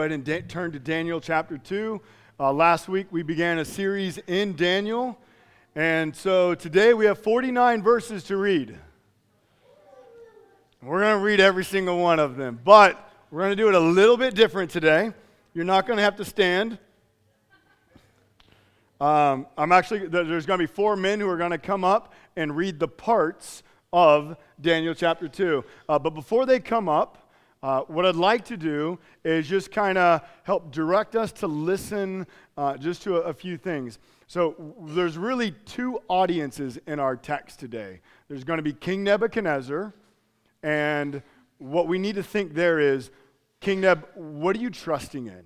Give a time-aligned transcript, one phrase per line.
[0.00, 2.00] Ahead and da- turn to Daniel chapter 2.
[2.38, 5.18] Uh, last week we began a series in Daniel.
[5.74, 8.78] And so today we have 49 verses to read.
[10.80, 13.74] We're going to read every single one of them, but we're going to do it
[13.74, 15.12] a little bit different today.
[15.52, 16.78] You're not going to have to stand.
[19.02, 22.14] Um, I'm actually, there's going to be four men who are going to come up
[22.36, 23.62] and read the parts
[23.92, 25.62] of Daniel chapter 2.
[25.90, 27.19] Uh, but before they come up,
[27.62, 32.26] uh, what I'd like to do is just kind of help direct us to listen
[32.56, 33.98] uh, just to a, a, few things.
[34.26, 38.00] So, there's really two audiences in our text today.
[38.28, 39.92] There's going to be King Nebuchadnezzar,
[40.62, 41.22] and
[41.58, 43.10] what we need to think there is
[43.60, 45.44] King Neb, what are you trusting in?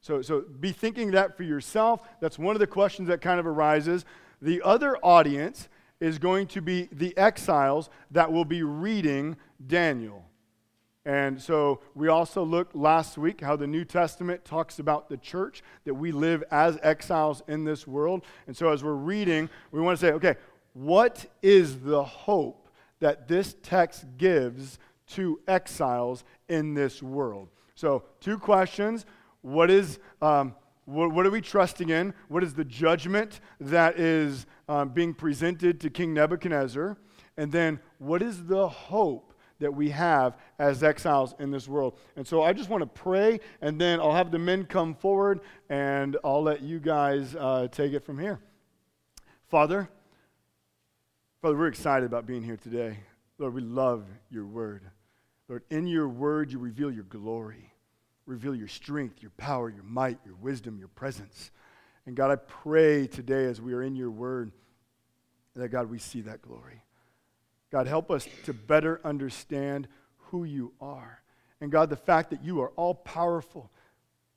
[0.00, 2.00] So, so be thinking that for yourself.
[2.20, 4.04] That's one of the questions that kind of arises.
[4.42, 5.68] The other audience
[6.00, 10.25] is going to be the exiles that will be reading Daniel.
[11.06, 15.62] And so we also looked last week how the New Testament talks about the church,
[15.84, 18.24] that we live as exiles in this world.
[18.48, 20.34] And so as we're reading, we want to say, okay,
[20.72, 27.50] what is the hope that this text gives to exiles in this world?
[27.76, 29.06] So, two questions.
[29.42, 29.98] What is.
[30.20, 30.54] Um,
[30.86, 32.14] what, are we trusting in?
[32.28, 36.96] What is the judgment that is um, being presented to King Nebuchadnezzar?
[37.36, 39.25] And then, what is the hope
[39.58, 41.98] that we have as exiles in this world.
[42.16, 45.40] And so I just want to pray, and then I'll have the men come forward,
[45.68, 48.38] and I'll let you guys uh, take it from here.
[49.48, 49.88] Father,
[51.42, 52.98] Father, we're excited about being here today.
[53.38, 54.82] Lord, we love your word.
[55.48, 57.72] Lord, in your word, you reveal your glory,
[58.26, 61.50] reveal your strength, your power, your might, your wisdom, your presence.
[62.04, 64.52] And God, I pray today as we are in your word
[65.54, 66.82] that, God, we see that glory.
[67.76, 69.86] God, help us to better understand
[70.30, 71.20] who you are.
[71.60, 73.70] And God, the fact that you are all powerful,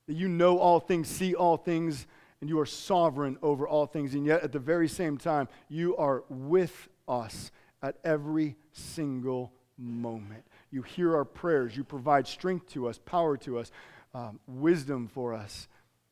[0.07, 2.05] that you know all things, see all things,
[2.41, 4.13] and you are sovereign over all things.
[4.13, 7.51] And yet, at the very same time, you are with us
[7.81, 10.43] at every single moment.
[10.69, 11.77] You hear our prayers.
[11.77, 13.71] You provide strength to us, power to us,
[14.13, 15.69] um, wisdom for us.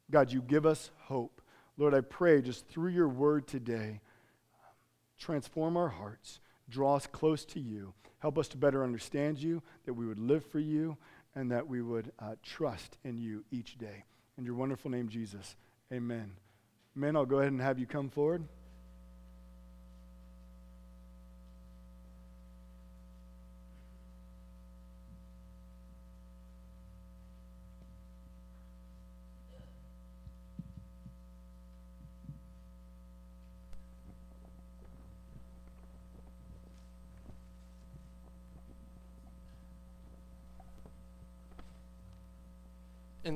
[0.10, 1.42] God, you give us hope.
[1.76, 4.00] Lord, I pray just through your word today,
[5.18, 6.40] transform our hearts
[6.70, 7.94] draw us close to you.
[8.20, 10.98] Help us to better understand you, that we would live for you,
[11.36, 14.04] and that we would uh, trust in you each day.
[14.38, 15.56] In your wonderful name, Jesus,
[15.94, 16.32] amen.
[16.96, 18.44] Men, I'll go ahead and have you come forward.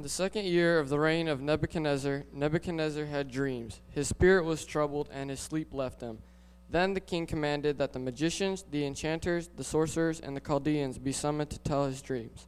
[0.02, 3.82] In the second year of the reign of Nebuchadnezzar, Nebuchadnezzar had dreams.
[3.92, 6.24] His spirit was troubled, and his sleep left him.
[6.72, 11.12] Then the king commanded that the magicians, the enchanters, the sorcerers, and the Chaldeans be
[11.12, 12.48] summoned to tell his dreams.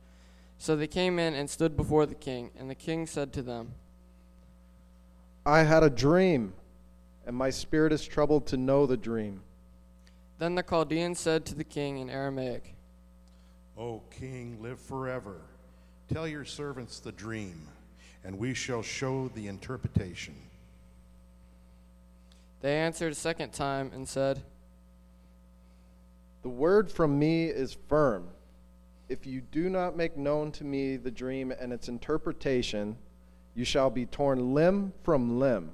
[0.58, 3.76] So they came in and stood before the king, and the king said to them,
[5.46, 6.56] I had a dream,
[7.28, 9.44] and my spirit is troubled to know the dream.
[10.40, 12.74] Then the Chaldeans said to the king in Aramaic,
[13.78, 15.42] O king, live forever.
[16.12, 17.68] Tell your servants the dream,
[18.24, 20.36] and we shall show the interpretation.
[22.62, 24.42] They answered a second time and said,
[26.42, 28.28] The word from me is firm.
[29.10, 32.98] If you do not make known to me the dream and its interpretation,
[33.56, 35.72] you shall be torn limb from limb,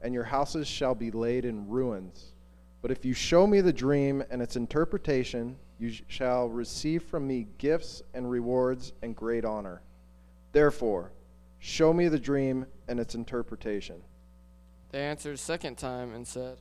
[0.00, 2.32] and your houses shall be laid in ruins.
[2.82, 7.48] But if you show me the dream and its interpretation, you shall receive from me
[7.58, 9.82] gifts and rewards and great honor.
[10.52, 11.10] Therefore,
[11.58, 14.00] show me the dream and its interpretation.
[14.90, 16.58] They answered a second time and said,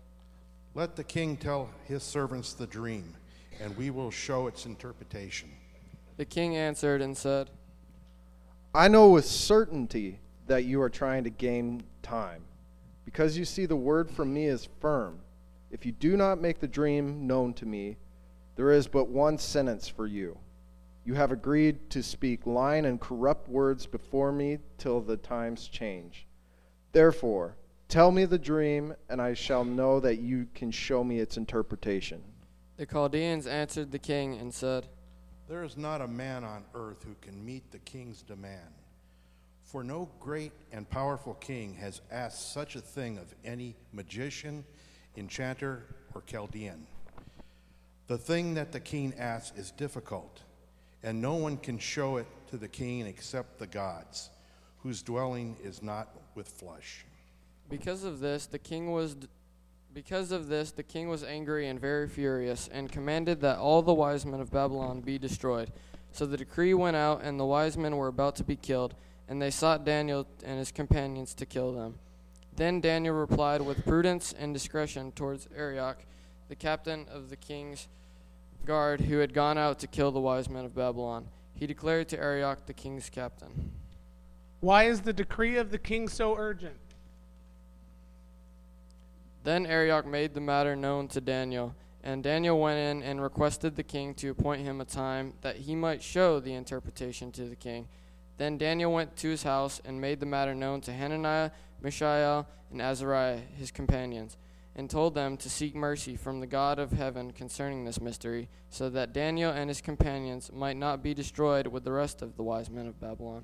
[0.73, 3.15] Let the king tell his servants the dream,
[3.61, 5.51] and we will show its interpretation.
[6.17, 7.51] The king answered and said,
[8.73, 12.41] I know with certainty that you are trying to gain time,
[13.05, 15.19] because you see the word from me is firm.
[15.69, 17.97] If you do not make the dream known to me,
[18.55, 20.37] there is but one sentence for you.
[21.03, 26.27] You have agreed to speak lying and corrupt words before me till the times change.
[26.91, 27.55] Therefore,
[27.87, 32.21] tell me the dream, and I shall know that you can show me its interpretation.
[32.77, 34.87] The Chaldeans answered the king and said,
[35.47, 38.73] There is not a man on earth who can meet the king's demand.
[39.63, 44.65] For no great and powerful king has asked such a thing of any magician,
[45.15, 46.85] enchanter, or Chaldean.
[48.11, 50.41] The thing that the king asks is difficult,
[51.01, 54.31] and no one can show it to the king except the gods.
[54.79, 57.05] whose dwelling is not with flesh.
[57.69, 59.15] Because of this, the king was
[59.93, 63.93] because of this the king was angry and very furious and commanded that all the
[63.93, 65.71] wise men of Babylon be destroyed.
[66.11, 68.93] So the decree went out and the wise men were about to be killed,
[69.29, 71.97] and they sought Daniel and his companions to kill them.
[72.57, 75.99] Then Daniel replied with prudence and discretion towards Arioch,
[76.49, 77.87] the captain of the king's
[78.65, 81.27] guard who had gone out to kill the wise men of Babylon.
[81.53, 83.71] He declared to Arioch, the king's captain,
[84.59, 86.77] Why is the decree of the king so urgent?
[89.43, 93.83] Then Arioch made the matter known to Daniel, and Daniel went in and requested the
[93.83, 97.87] king to appoint him a time that he might show the interpretation to the king.
[98.37, 102.81] Then Daniel went to his house and made the matter known to Hananiah, Mishael, and
[102.81, 104.37] Azariah, his companions,
[104.75, 108.89] and told them to seek mercy from the God of heaven concerning this mystery, so
[108.89, 112.69] that Daniel and his companions might not be destroyed with the rest of the wise
[112.69, 113.43] men of Babylon.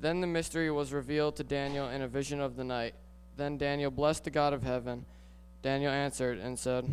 [0.00, 2.94] Then the mystery was revealed to Daniel in a vision of the night.
[3.36, 5.04] Then Daniel blessed the God of heaven.
[5.62, 6.88] Daniel answered and said,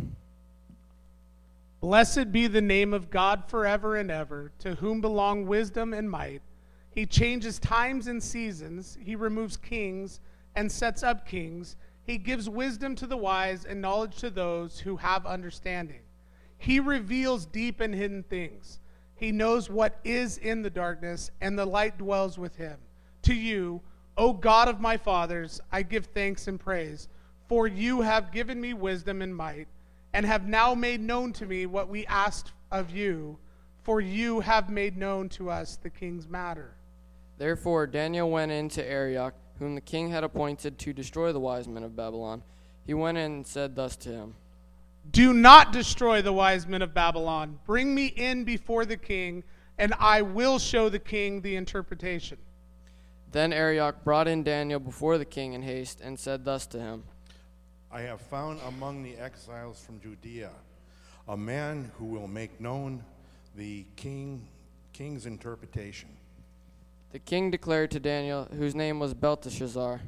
[1.80, 6.42] Blessed be the name of God forever and ever, to whom belong wisdom and might.
[6.90, 10.20] He changes times and seasons, he removes kings
[10.56, 11.76] and sets up kings.
[12.06, 16.02] He gives wisdom to the wise and knowledge to those who have understanding.
[16.58, 18.80] He reveals deep and hidden things.
[19.16, 22.78] He knows what is in the darkness, and the light dwells with him.
[23.24, 23.82] To you,
[24.18, 27.08] O God of my fathers, I give thanks and praise,
[27.48, 29.68] for you have given me wisdom and might,
[30.14, 33.38] and have now made known to me what we asked of you,
[33.84, 36.76] for you have made known to us the king's matter.
[37.38, 41.68] Therefore Daniel went in to Arioch, whom the king had appointed to destroy the wise
[41.68, 42.44] men of Babylon.
[42.86, 44.36] He went in and said thus to him
[45.10, 47.60] Do not destroy the wise men of Babylon.
[47.66, 49.44] Bring me in before the king,
[49.78, 52.38] and I will show the king the interpretation.
[53.32, 57.04] Then Arioch brought in Daniel before the king in haste and said thus to him
[57.92, 60.52] I have found among the exiles from Judea
[61.28, 63.04] a man who will make known
[63.56, 64.48] the king,
[64.94, 66.10] king's interpretation.
[67.16, 70.02] The king declared to Daniel, whose name was Belteshazzar,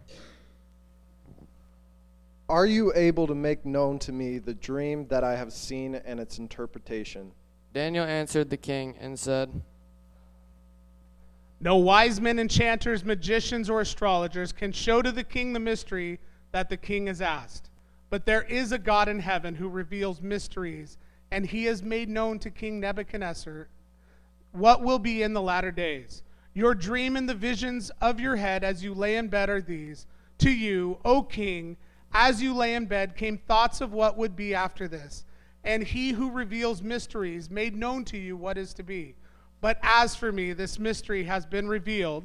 [2.50, 6.20] Are you able to make known to me the dream that I have seen and
[6.20, 7.32] its interpretation?
[7.74, 9.62] Daniel answered the king and said,
[11.62, 16.20] No wise men, enchanters, magicians, or astrologers can show to the king the mystery
[16.52, 17.70] that the king has asked.
[18.10, 20.98] But there is a God in heaven who reveals mysteries,
[21.32, 23.70] and he has made known to King Nebuchadnezzar
[24.52, 26.22] what will be in the latter days.
[26.58, 30.08] Your dream and the visions of your head as you lay in bed are these.
[30.40, 31.78] To you, O king,
[32.14, 35.24] as you lay in bed, came thoughts of what would be after this.
[35.64, 39.14] And he who reveals mysteries made known to you what is to be.
[39.62, 42.24] But as for me, this mystery has been revealed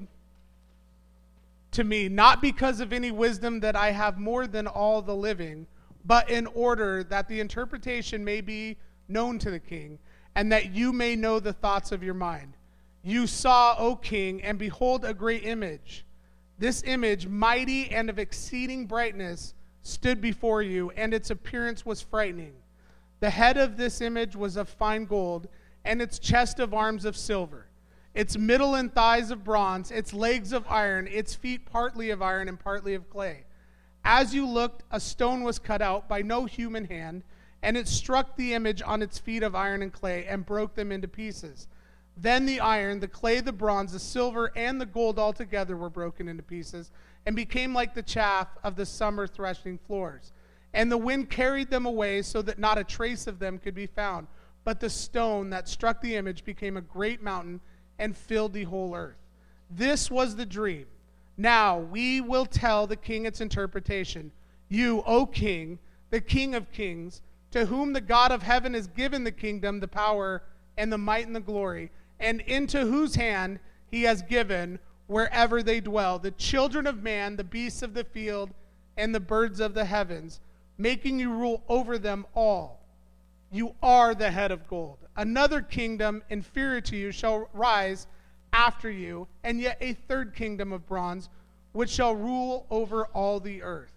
[1.73, 5.67] to me, not because of any wisdom that I have more than all the living,
[6.06, 8.78] but in order that the interpretation may be
[9.08, 9.99] known to the king,
[10.35, 12.55] and that you may know the thoughts of your mind.
[13.02, 16.04] You saw, O king, and behold a great image.
[16.58, 22.54] This image, mighty and of exceeding brightness, stood before you, and its appearance was frightening.
[23.19, 25.49] The head of this image was of fine gold,
[25.84, 27.66] and its chest of arms of silver,
[28.14, 32.49] its middle and thighs of bronze, its legs of iron, its feet partly of iron
[32.49, 33.44] and partly of clay.
[34.04, 37.25] As you looked, a stone was cut out by no human hand,
[37.62, 40.92] and it struck the image on its feet of iron and clay and broke them
[40.92, 41.68] into pieces.
[42.16, 46.28] Then the iron, the clay, the bronze, the silver, and the gold altogether were broken
[46.28, 46.90] into pieces
[47.26, 50.33] and became like the chaff of the summer threshing floors.
[50.75, 53.87] And the wind carried them away so that not a trace of them could be
[53.87, 54.26] found.
[54.64, 57.61] But the stone that struck the image became a great mountain
[57.99, 59.19] and filled the whole earth.
[59.71, 60.87] This was the dream.
[61.37, 64.31] Now we will tell the king its interpretation.
[64.69, 65.78] You, O king,
[66.11, 69.88] the king of kings, to whom the God of heaven has given the kingdom, the
[69.88, 70.42] power,
[70.76, 71.90] and the might and the glory,
[72.23, 73.59] and into whose hand
[73.91, 78.50] he has given wherever they dwell the children of man, the beasts of the field,
[78.97, 80.41] and the birds of the heavens,
[80.79, 82.81] making you rule over them all.
[83.50, 84.99] You are the head of gold.
[85.17, 88.07] Another kingdom inferior to you shall rise
[88.52, 91.29] after you, and yet a third kingdom of bronze,
[91.73, 93.93] which shall rule over all the earth.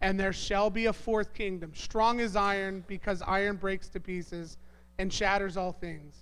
[0.00, 4.56] And there shall be a fourth kingdom, strong as iron, because iron breaks to pieces
[4.98, 6.21] and shatters all things.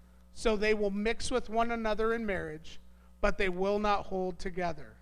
[0.33, 2.79] so they will mix with one another in marriage,
[3.19, 4.93] but they will not hold together,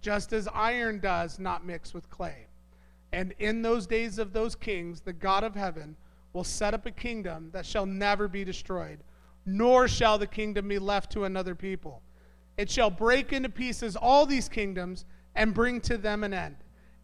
[0.00, 2.46] just as iron does not mix with clay.
[3.12, 5.96] And in those days of those kings, the God of heaven
[6.32, 8.98] will set up a kingdom that shall never be destroyed,
[9.46, 12.02] nor shall the kingdom be left to another people.
[12.56, 16.56] It shall break into pieces all these kingdoms and bring to them an end,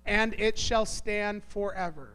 [0.07, 2.11] and it shall stand forever.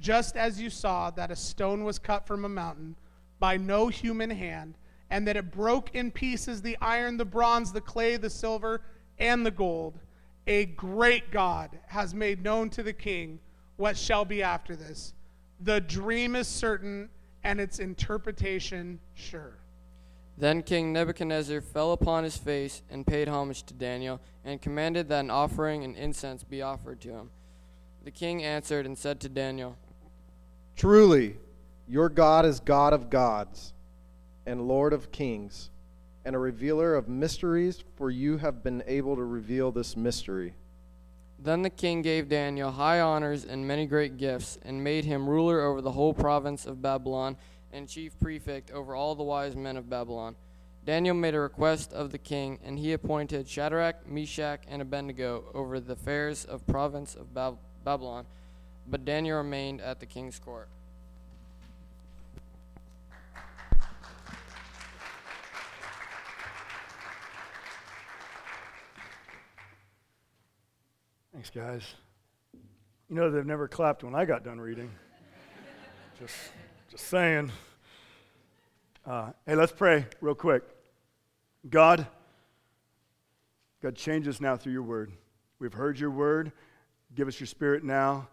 [0.00, 2.96] Just as you saw that a stone was cut from a mountain
[3.38, 4.74] by no human hand,
[5.12, 8.80] and that it broke in pieces the iron, the bronze, the clay, the silver,
[9.18, 10.00] and the gold,
[10.46, 13.38] a great God has made known to the king
[13.76, 15.12] what shall be after this.
[15.60, 17.10] The dream is certain,
[17.44, 19.58] and its interpretation sure.
[20.38, 25.20] Then King Nebuchadnezzar fell upon his face and paid homage to Daniel, and commanded that
[25.20, 27.30] an offering and incense be offered to him.
[28.02, 29.76] The king answered and said to Daniel,
[30.74, 31.36] Truly,
[31.86, 33.74] your God is God of gods
[34.46, 35.70] and Lord of kings,
[36.24, 40.54] and a revealer of mysteries, for you have been able to reveal this mystery.
[41.38, 45.60] Then the king gave Daniel high honors and many great gifts, and made him ruler
[45.60, 47.36] over the whole province of Babylon
[47.72, 50.36] and chief prefect over all the wise men of Babylon.
[50.84, 55.78] Daniel made a request of the king, and he appointed Shadrach, Meshach, and Abednego over
[55.80, 58.26] the affairs of province of Bab- Babylon.
[58.86, 60.68] But Daniel remained at the king's court.
[71.32, 71.82] Thanks, guys.
[73.08, 74.90] You know they've never clapped when I got done reading.
[76.20, 76.34] just,
[76.90, 77.50] just saying.
[79.06, 80.62] Uh, hey, let's pray real quick.
[81.70, 82.06] God,
[83.82, 85.10] God, change us now through your word.
[85.58, 86.52] We've heard your word.
[87.14, 88.28] Give us your spirit now.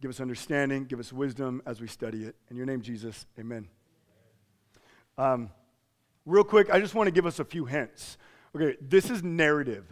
[0.00, 0.84] Give us understanding.
[0.84, 2.36] Give us wisdom as we study it.
[2.50, 3.66] In your name, Jesus, amen.
[5.18, 5.50] Um,
[6.24, 8.16] real quick, I just want to give us a few hints.
[8.54, 9.86] Okay, this is narrative.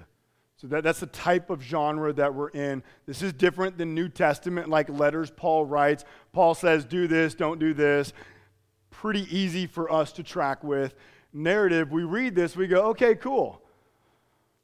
[0.62, 2.84] So that, that's the type of genre that we're in.
[3.04, 6.04] This is different than New Testament, like letters Paul writes.
[6.32, 8.12] Paul says, do this, don't do this.
[8.90, 10.94] Pretty easy for us to track with.
[11.32, 13.60] Narrative, we read this, we go, okay, cool.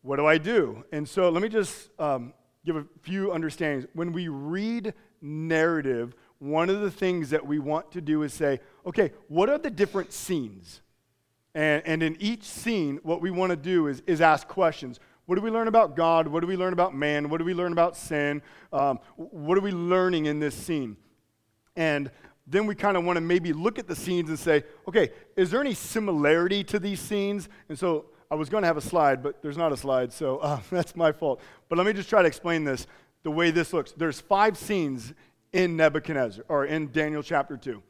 [0.03, 0.85] What do I do?
[0.93, 2.33] And so let me just um,
[2.65, 3.85] give a few understandings.
[3.93, 8.61] When we read narrative, one of the things that we want to do is say,
[8.87, 10.81] okay, what are the different scenes?
[11.57, 15.01] And, and in each scene, what we want to do is, is ask questions.
[15.29, 16.27] What do we learn about God?
[16.27, 17.29] What do we learn about man?
[17.29, 18.41] What do we learn about sin?
[18.73, 20.97] Um, what are we learning in this scene?
[21.77, 22.11] And
[22.47, 25.51] then we kind of want to maybe look at the scenes and say, okay, is
[25.51, 27.51] there any similarity to these scenes?
[27.69, 30.39] And so I was going to have a slide, but there's not a slide, so
[30.39, 31.43] uh, that's my fault.
[31.69, 32.87] But let me just try to explain this
[33.23, 33.93] the way this looks.
[33.93, 35.13] There's five scenes
[35.53, 37.83] in Nebuchadnezzar, or in Daniel chapter 2.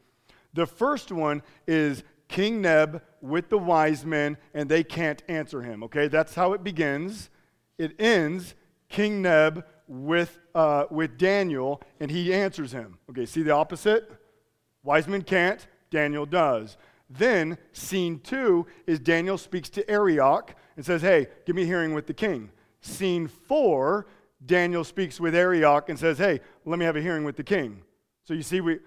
[0.55, 5.83] The first one is King Neb with the wise men, and they can't answer him.
[5.83, 7.29] Okay, that's how it begins.
[7.77, 8.55] It ends
[8.87, 12.99] King Neb with, uh, with Daniel, and he answers him.
[13.09, 14.09] Okay, see the opposite?
[14.83, 16.77] Wise men can't, Daniel does.
[17.09, 21.93] Then, scene two is Daniel speaks to Arioch and says, Hey, give me a hearing
[21.95, 22.51] with the king.
[22.81, 24.05] Scene four,
[24.45, 27.81] Daniel speaks with Arioch and says, Hey, let me have a hearing with the king.
[28.23, 28.79] So you see, we,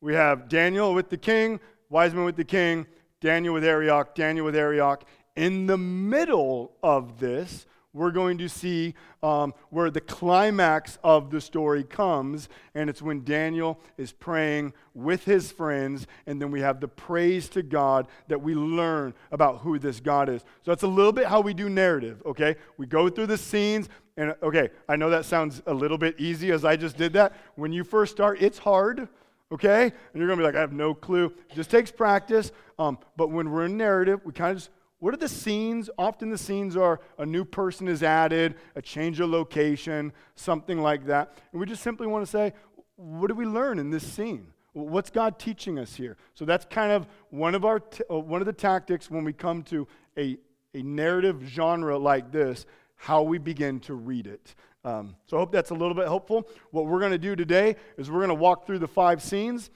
[0.00, 2.86] we have Daniel with the king, Wiseman with the king,
[3.20, 5.04] Daniel with Arioch, Daniel with Arioch.
[5.36, 11.40] In the middle of this, we're going to see um, where the climax of the
[11.40, 16.80] story comes, and it's when Daniel is praying with his friends, and then we have
[16.80, 20.42] the praise to God that we learn about who this God is.
[20.64, 22.56] So that's a little bit how we do narrative, okay?
[22.76, 26.52] We go through the scenes, and okay, I know that sounds a little bit easy
[26.52, 27.32] as I just did that.
[27.56, 29.08] When you first start, it's hard
[29.52, 29.82] okay?
[29.82, 31.26] And you're going to be like, I have no clue.
[31.50, 32.52] It just takes practice.
[32.78, 35.88] Um, but when we're in narrative, we kind of just, what are the scenes?
[35.98, 41.06] Often the scenes are a new person is added, a change of location, something like
[41.06, 41.34] that.
[41.52, 42.52] And we just simply want to say,
[42.96, 44.48] what do we learn in this scene?
[44.72, 46.16] What's God teaching us here?
[46.34, 49.32] So that's kind of one of, our t- uh, one of the tactics when we
[49.32, 49.86] come to
[50.16, 50.36] a,
[50.74, 52.66] a narrative genre like this,
[52.98, 54.54] how we begin to read it.
[54.84, 56.46] Um, so I hope that's a little bit helpful.
[56.70, 59.70] What we're going to do today is we're going to walk through the five scenes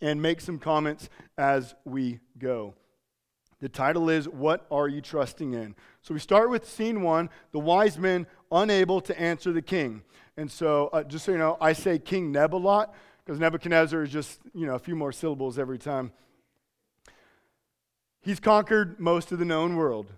[0.00, 2.74] and make some comments as we go.
[3.60, 5.74] The title is What Are You Trusting In?
[6.02, 10.02] So we start with scene one the wise men unable to answer the king.
[10.36, 14.02] And so, uh, just so you know, I say King Neb a lot because Nebuchadnezzar
[14.02, 16.12] is just, you know, a few more syllables every time.
[18.20, 20.12] He's conquered most of the known world.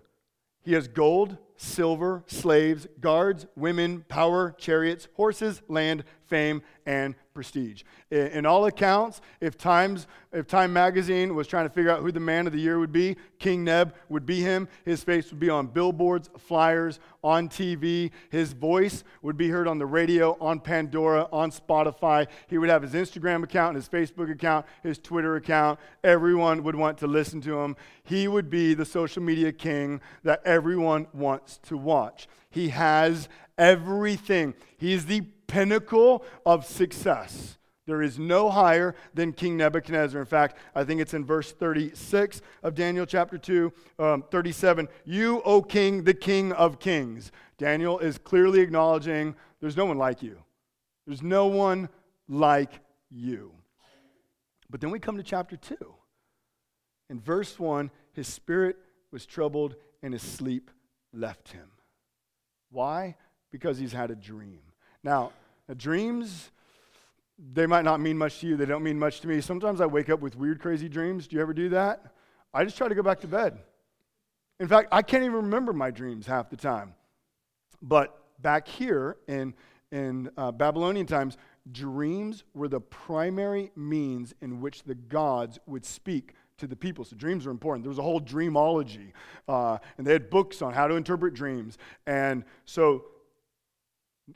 [0.61, 7.83] He has gold, silver, slaves, guards, women, power, chariots, horses, land, fame, and prestige.
[8.11, 12.11] In, in, all accounts, if Times, if Time magazine was trying to figure out who
[12.11, 14.67] the man of the year would be, King Neb would be him.
[14.85, 18.11] His face would be on billboards, flyers, on TV.
[18.29, 22.27] His voice would be heard on the radio, on Pandora, on Spotify.
[22.47, 25.79] He would have his Instagram account, his Facebook account, his Twitter account.
[26.03, 27.75] Everyone would want to listen to him.
[28.03, 32.27] He would be the social media king that everyone wants to watch.
[32.49, 34.53] He has everything.
[34.77, 37.57] He's the pinnacle of success.
[37.87, 40.19] There is no higher than King Nebuchadnezzar.
[40.19, 44.89] In fact, I think it's in verse 36 of Daniel chapter 2, um, 37.
[45.05, 47.31] You, O king, the king of kings.
[47.57, 50.37] Daniel is clearly acknowledging there's no one like you.
[51.05, 51.87] There's no one
[52.27, 53.53] like you.
[54.69, 55.75] But then we come to chapter 2.
[57.09, 58.75] In verse 1, his spirit
[59.11, 60.71] was troubled and his sleep
[61.13, 61.71] left him.
[62.69, 63.15] Why?
[63.49, 64.59] Because he's had a dream.
[65.03, 65.31] Now,
[65.75, 66.51] dreams,
[67.53, 68.57] they might not mean much to you.
[68.57, 69.41] They don't mean much to me.
[69.41, 71.27] Sometimes I wake up with weird, crazy dreams.
[71.27, 72.13] Do you ever do that?
[72.53, 73.59] I just try to go back to bed.
[74.59, 76.95] In fact, I can't even remember my dreams half the time.
[77.81, 79.53] But back here in,
[79.91, 81.37] in uh, Babylonian times,
[81.71, 87.05] dreams were the primary means in which the gods would speak to the people.
[87.05, 87.83] So dreams are important.
[87.83, 89.11] There was a whole dreamology,
[89.47, 91.77] uh, and they had books on how to interpret dreams.
[92.07, 93.05] And so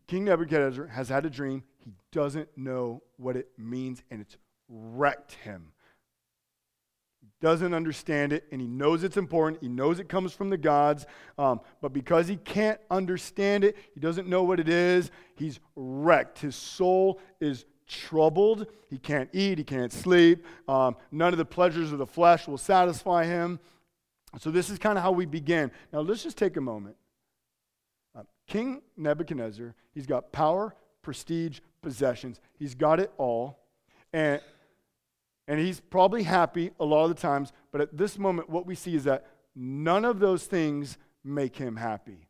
[0.07, 1.63] King Nebuchadnezzar has had a dream.
[1.77, 4.37] He doesn't know what it means, and it's
[4.69, 5.73] wrecked him.
[7.19, 9.61] He doesn't understand it, and he knows it's important.
[9.61, 11.05] He knows it comes from the gods,
[11.37, 16.39] um, but because he can't understand it, he doesn't know what it is, he's wrecked.
[16.39, 18.67] His soul is troubled.
[18.89, 20.45] He can't eat, he can't sleep.
[20.67, 23.59] Um, none of the pleasures of the flesh will satisfy him.
[24.39, 25.71] So, this is kind of how we begin.
[25.91, 26.95] Now, let's just take a moment
[28.51, 32.41] King Nebuchadnezzar, he's got power, prestige, possessions.
[32.59, 33.59] He's got it all.
[34.11, 34.41] And,
[35.47, 38.75] and he's probably happy a lot of the times, but at this moment, what we
[38.75, 42.27] see is that none of those things make him happy.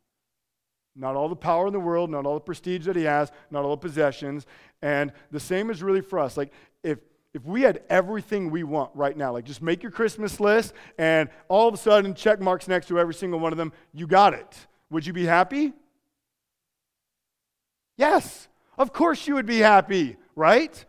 [0.94, 3.64] Not all the power in the world, not all the prestige that he has, not
[3.64, 4.46] all the possessions.
[4.80, 6.36] And the same is really for us.
[6.36, 6.52] Like,
[6.84, 7.00] if,
[7.34, 11.30] if we had everything we want right now, like just make your Christmas list and
[11.48, 14.34] all of a sudden check marks next to every single one of them, you got
[14.34, 14.68] it.
[14.88, 15.72] Would you be happy?
[17.96, 20.84] Yes, of course you would be happy, right?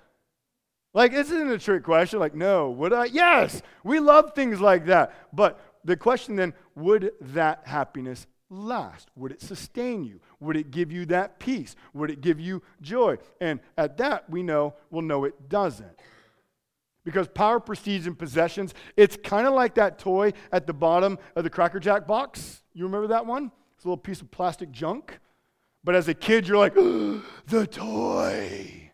[0.94, 2.20] Like, isn't it a trick question.
[2.20, 3.06] Like, no, would I?
[3.06, 5.14] Yes, we love things like that.
[5.34, 9.10] But the question then would that happiness last?
[9.16, 10.20] Would it sustain you?
[10.40, 11.76] Would it give you that peace?
[11.94, 13.18] Would it give you joy?
[13.42, 16.00] And at that, we know, well, no, it doesn't.
[17.04, 21.44] Because power, prestige, and possessions, it's kind of like that toy at the bottom of
[21.44, 22.64] the Cracker Jack box.
[22.74, 23.52] You remember that one?
[23.76, 25.20] It's a little piece of plastic junk.
[25.84, 26.74] But as a kid, you're like,
[27.48, 28.92] the toy.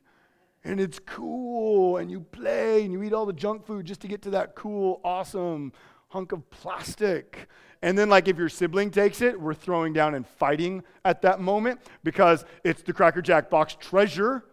[0.63, 1.97] And it's cool.
[1.97, 4.55] And you play and you eat all the junk food just to get to that
[4.55, 5.71] cool, awesome
[6.09, 7.47] hunk of plastic.
[7.81, 11.39] And then, like, if your sibling takes it, we're throwing down and fighting at that
[11.39, 14.43] moment because it's the Cracker Jack box treasure.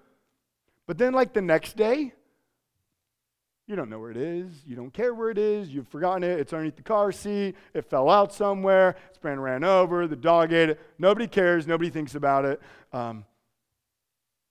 [0.86, 2.12] But then, like, the next day,
[3.66, 4.62] you don't know where it is.
[4.64, 5.68] You don't care where it is.
[5.68, 6.38] You've forgotten it.
[6.38, 7.56] It's underneath the car seat.
[7.74, 8.96] It fell out somewhere.
[9.08, 10.06] It's been ran over.
[10.06, 10.80] The dog ate it.
[10.98, 11.66] Nobody cares.
[11.66, 12.62] Nobody thinks about it.
[12.92, 13.24] Um,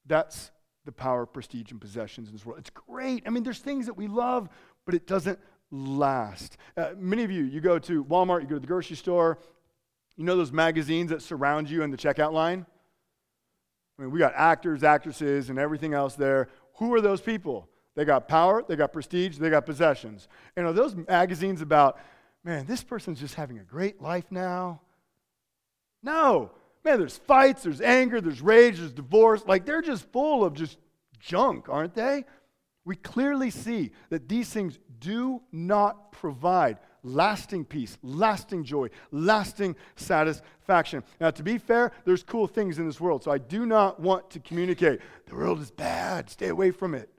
[0.05, 0.51] that's
[0.83, 2.59] the power, of prestige, and possessions in this world.
[2.59, 3.23] It's great.
[3.25, 4.49] I mean, there's things that we love,
[4.85, 5.39] but it doesn't
[5.71, 6.57] last.
[6.75, 9.39] Uh, many of you, you go to Walmart, you go to the grocery store,
[10.15, 12.65] you know those magazines that surround you in the checkout line?
[13.97, 16.49] I mean, we got actors, actresses, and everything else there.
[16.75, 17.69] Who are those people?
[17.95, 20.27] They got power, they got prestige, they got possessions.
[20.55, 21.97] And are those magazines about,
[22.43, 24.81] man, this person's just having a great life now?
[26.03, 26.51] No.
[26.83, 29.43] Man, there's fights, there's anger, there's rage, there's divorce.
[29.47, 30.77] Like they're just full of just
[31.19, 32.25] junk, aren't they?
[32.83, 41.03] We clearly see that these things do not provide lasting peace, lasting joy, lasting satisfaction.
[41.19, 44.29] Now, to be fair, there's cool things in this world, so I do not want
[44.31, 47.09] to communicate the world is bad, stay away from it.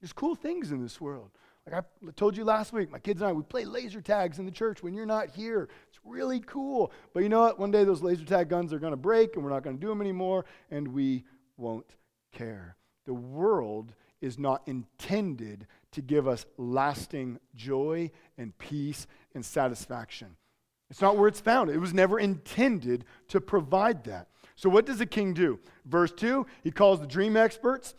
[0.00, 1.30] There's cool things in this world.
[1.66, 4.44] Like I told you last week, my kids and I, we play laser tags in
[4.44, 5.68] the church when you're not here.
[5.88, 6.92] It's really cool.
[7.12, 7.58] But you know what?
[7.58, 9.80] One day those laser tag guns are going to break and we're not going to
[9.80, 11.24] do them anymore and we
[11.56, 11.96] won't
[12.32, 12.76] care.
[13.04, 20.36] The world is not intended to give us lasting joy and peace and satisfaction.
[20.90, 21.70] It's not where it's found.
[21.70, 24.28] It was never intended to provide that.
[24.54, 25.58] So, what does the king do?
[25.84, 27.94] Verse 2, he calls the dream experts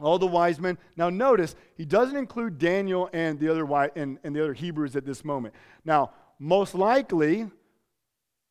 [0.00, 0.78] all the wise men.
[0.96, 3.64] Now notice he doesn't include Daniel and the other
[3.96, 5.54] and, and the other Hebrews at this moment.
[5.84, 7.50] Now, most likely,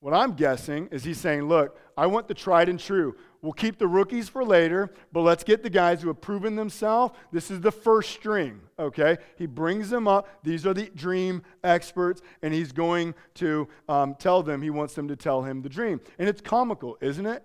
[0.02, 3.16] What I'm guessing is he's saying, Look, I want the tried and true.
[3.42, 7.18] We'll keep the rookies for later, but let's get the guys who have proven themselves.
[7.32, 9.18] This is the first string, okay?
[9.38, 10.28] He brings them up.
[10.44, 15.08] These are the dream experts, and he's going to um, tell them, he wants them
[15.08, 16.02] to tell him the dream.
[16.18, 17.44] And it's comical, isn't it?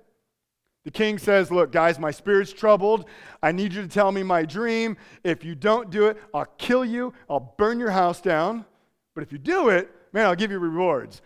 [0.85, 3.07] The king says, Look, guys, my spirit's troubled.
[3.43, 4.97] I need you to tell me my dream.
[5.23, 7.15] If you don't do it, I'll kill you.
[7.29, 8.65] I'll burn your house down.
[9.15, 11.23] But if you do it, man, I'll give you rewards.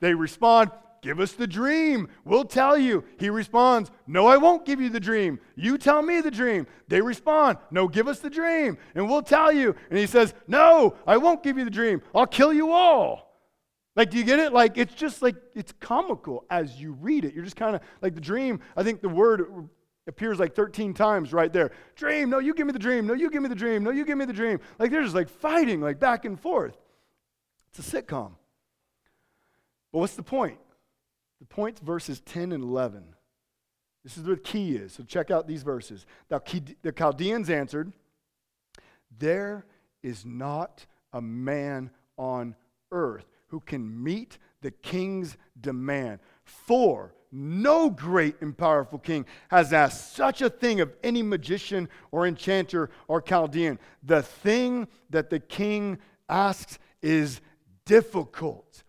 [0.00, 0.70] They respond,
[1.02, 2.08] Give us the dream.
[2.24, 3.04] We'll tell you.
[3.18, 5.40] He responds, No, I won't give you the dream.
[5.56, 6.66] You tell me the dream.
[6.88, 9.74] They respond, No, give us the dream, and we'll tell you.
[9.88, 12.02] And he says, No, I won't give you the dream.
[12.14, 13.29] I'll kill you all.
[14.00, 14.54] Like, do you get it?
[14.54, 17.34] Like, it's just like, it's comical as you read it.
[17.34, 18.60] You're just kind of like the dream.
[18.74, 19.68] I think the word
[20.06, 21.70] appears like 13 times right there.
[21.96, 23.06] Dream, no, you give me the dream.
[23.06, 23.84] No, you give me the dream.
[23.84, 24.58] No, you give me the dream.
[24.78, 26.78] Like, they're just like fighting, like back and forth.
[27.68, 28.32] It's a sitcom.
[29.92, 30.56] But what's the point?
[31.38, 33.04] The point's verses 10 and 11.
[34.02, 34.94] This is where the key is.
[34.94, 36.06] So check out these verses.
[36.30, 36.40] Now,
[36.80, 37.92] the Chaldeans answered,
[39.18, 39.66] There
[40.02, 42.56] is not a man on
[42.92, 46.20] earth who can meet the king's demand.
[46.44, 52.26] For no great and powerful king has asked such a thing of any magician or
[52.26, 53.78] enchanter or Chaldean.
[54.02, 57.40] The thing that the king asks is
[57.84, 58.82] difficult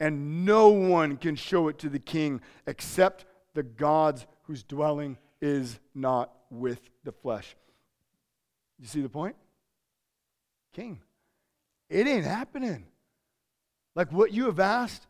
[0.00, 5.78] and no one can show it to the king except the gods whose dwelling is
[5.94, 7.56] not with the flesh.
[8.78, 9.36] You see the point?
[10.72, 11.00] King,
[11.88, 12.86] it ain't happening.
[13.94, 15.06] Like what you have asked,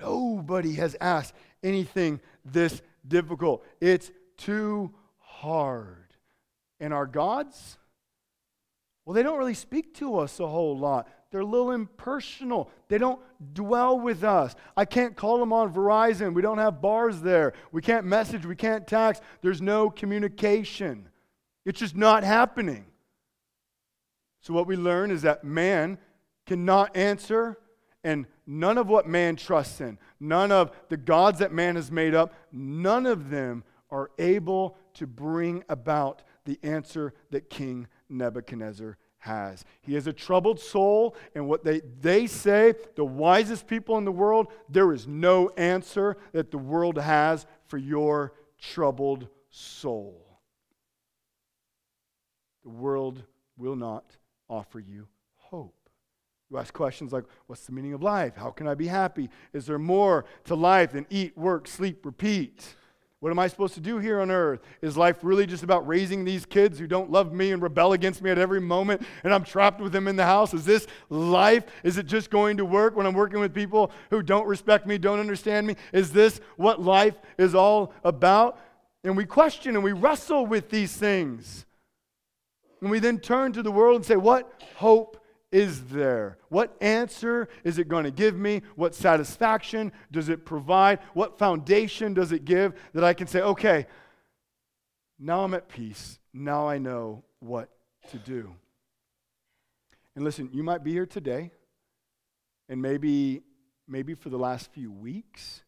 [0.00, 3.64] nobody has asked anything this difficult.
[3.80, 6.14] It's too hard.
[6.80, 7.78] And our gods,
[9.04, 11.08] well, they don't really speak to us a whole lot.
[11.30, 12.70] They're a little impersonal.
[12.88, 13.20] They don't
[13.54, 14.54] dwell with us.
[14.76, 16.32] I can't call them on Verizon.
[16.32, 17.54] We don't have bars there.
[17.72, 18.46] We can't message.
[18.46, 19.22] We can't text.
[19.42, 21.08] There's no communication.
[21.64, 22.86] It's just not happening.
[24.42, 25.98] So, what we learn is that man
[26.46, 27.58] cannot answer,
[28.04, 32.14] and none of what man trusts in, none of the gods that man has made
[32.14, 39.64] up, none of them are able to bring about the answer that King Nebuchadnezzar has.
[39.80, 44.12] He has a troubled soul, and what they, they say, the wisest people in the
[44.12, 50.40] world, there is no answer that the world has for your troubled soul.
[52.64, 53.22] The world
[53.56, 54.16] will not
[54.48, 55.83] offer you hope.
[56.54, 58.36] You ask questions like, What's the meaning of life?
[58.36, 59.28] How can I be happy?
[59.52, 62.76] Is there more to life than eat, work, sleep, repeat?
[63.18, 64.60] What am I supposed to do here on earth?
[64.80, 68.22] Is life really just about raising these kids who don't love me and rebel against
[68.22, 70.54] me at every moment and I'm trapped with them in the house?
[70.54, 71.64] Is this life?
[71.82, 74.96] Is it just going to work when I'm working with people who don't respect me,
[74.96, 75.74] don't understand me?
[75.92, 78.60] Is this what life is all about?
[79.02, 81.66] And we question and we wrestle with these things.
[82.80, 85.18] And we then turn to the world and say, What hope
[85.54, 86.36] is there?
[86.48, 88.62] What answer is it going to give me?
[88.74, 90.98] What satisfaction does it provide?
[91.14, 93.86] What foundation does it give that I can say, okay,
[95.16, 96.18] now I'm at peace.
[96.32, 97.68] Now I know what
[98.10, 98.52] to do.
[100.16, 101.52] And listen, you might be here today,
[102.68, 103.42] and maybe,
[103.86, 105.62] maybe for the last few weeks,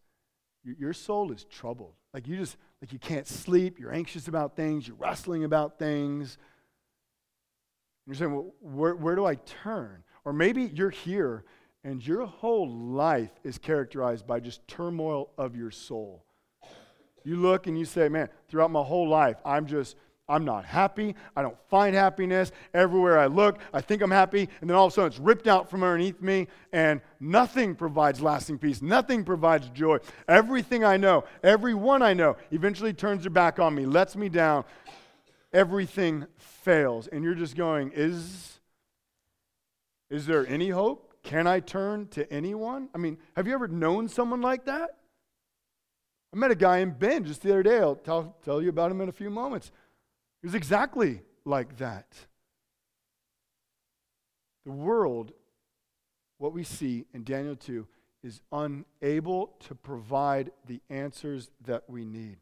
[0.65, 1.95] your soul is troubled.
[2.13, 6.39] Like you just, like you can't sleep, you're anxious about things, you're wrestling about things.
[8.07, 10.05] You're saying, well, where, where do I turn?
[10.25, 11.45] Or maybe you're here
[11.85, 16.25] and your whole life is characterized by just turmoil of your soul.
[17.25, 19.97] You look and you say, man, throughout my whole life, I'm just,
[20.29, 21.15] I'm not happy.
[21.37, 22.51] I don't find happiness.
[22.75, 24.49] Everywhere I look, I think I'm happy.
[24.61, 28.21] And then all of a sudden it's ripped out from underneath me, and nothing provides
[28.21, 28.83] lasting peace.
[28.83, 29.99] Nothing provides joy.
[30.29, 34.65] Everything I know, everyone I know, eventually turns their back on me, lets me down.
[35.57, 38.61] Everything fails and you're just going, is,
[40.11, 41.15] is there any hope?
[41.23, 42.91] Can I turn to anyone?
[42.95, 44.91] I mean, have you ever known someone like that?
[46.35, 47.79] I met a guy in Bend just the other day.
[47.79, 49.73] I'll tell, tell you about him in a few moments.
[50.43, 52.15] He was exactly like that.
[54.67, 55.33] The world,
[56.37, 57.87] what we see in Daniel 2,
[58.23, 62.37] is unable to provide the answers that we need.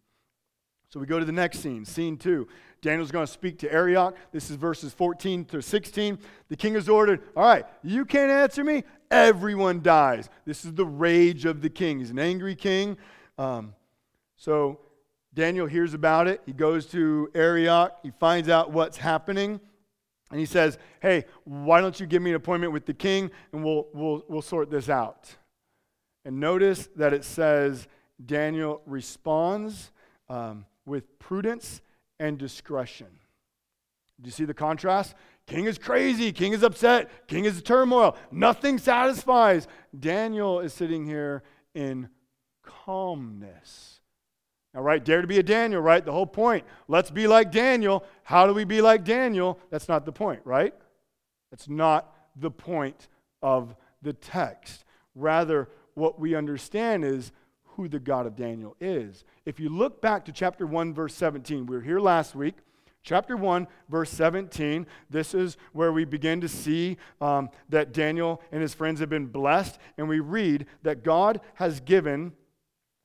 [0.95, 2.47] So we go to the next scene, scene two.
[2.81, 4.15] Daniel's going to speak to Arioch.
[4.31, 6.17] This is verses 14 to 16.
[6.47, 10.29] The king has ordered, All right, you can't answer me, everyone dies.
[10.45, 11.99] This is the rage of the king.
[11.99, 12.97] He's an angry king.
[13.39, 13.75] Um,
[14.37, 14.79] so
[15.35, 16.43] Daniel hears about it.
[16.47, 17.99] He goes to Arioch.
[18.05, 19.59] He finds out what's happening.
[20.31, 23.65] And he says, Hey, why don't you give me an appointment with the king and
[23.65, 25.35] we'll, we'll, we'll sort this out?
[26.25, 27.89] And notice that it says
[28.25, 29.91] Daniel responds
[30.29, 31.81] um, with prudence
[32.19, 33.09] and discretion.
[34.21, 35.15] Do you see the contrast?
[35.47, 36.33] King is crazy.
[36.33, 37.27] King is upset.
[37.27, 38.17] King is turmoil.
[38.31, 39.67] Nothing satisfies.
[39.99, 41.43] Daniel is sitting here
[41.75, 42.09] in
[42.63, 44.01] calmness.
[44.73, 46.05] Now, right, dare to be a Daniel, right?
[46.05, 46.65] The whole point.
[46.89, 48.05] Let's be like Daniel.
[48.25, 49.59] How do we be like Daniel?
[49.71, 50.75] That's not the point, right?
[51.51, 53.09] That's not the point
[53.43, 54.85] of the text.
[55.15, 57.31] Rather, what we understand is
[57.77, 59.25] who the God of Daniel is.
[59.45, 62.55] If you look back to chapter 1, verse 17, we were here last week.
[63.03, 68.63] Chapter 1, verse 17, this is where we begin to see um, that Daniel and
[68.63, 72.33] his friends have been blessed, and we read that God has given,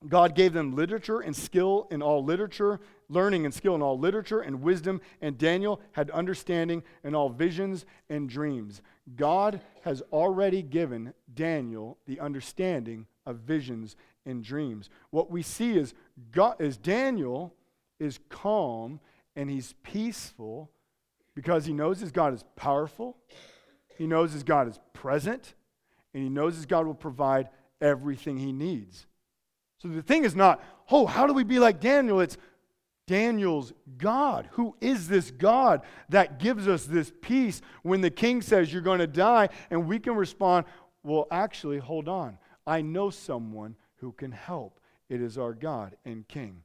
[0.07, 2.79] God gave them literature and skill in all literature,
[3.09, 7.85] learning and skill in all literature and wisdom, and Daniel had understanding in all visions
[8.09, 8.81] and dreams.
[9.17, 13.97] God has already given Daniel the understanding of visions
[14.29, 14.89] and dreams.
[15.09, 15.93] What we see is,
[16.31, 17.53] God, is Daniel
[17.99, 18.99] is calm
[19.35, 20.71] and he's peaceful
[21.35, 23.17] because he knows his God is powerful,
[23.97, 25.53] he knows his God is present,
[26.13, 27.49] and he knows his God will provide
[27.81, 29.07] everything he needs.
[29.77, 30.61] So the thing is not,
[30.91, 32.19] oh, how do we be like Daniel?
[32.19, 32.37] It's
[33.07, 34.49] Daniel's God.
[34.51, 38.99] Who is this God that gives us this peace when the king says you're going
[38.99, 39.49] to die?
[39.71, 40.65] And we can respond,
[41.03, 42.37] well, actually, hold on.
[42.67, 44.79] I know someone who can help.
[45.09, 46.63] It is our God and King.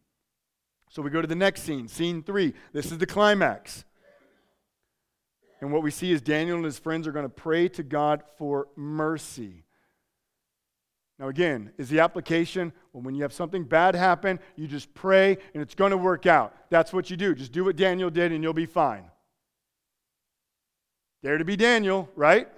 [0.90, 2.54] So we go to the next scene, scene three.
[2.72, 3.84] This is the climax.
[5.60, 8.22] And what we see is Daniel and his friends are going to pray to God
[8.36, 9.64] for mercy.
[11.18, 15.38] Now, again, is the application well, when you have something bad happen, you just pray
[15.54, 16.54] and it's going to work out.
[16.70, 17.34] That's what you do.
[17.34, 19.04] Just do what Daniel did and you'll be fine.
[21.22, 22.48] Dare to be Daniel, right?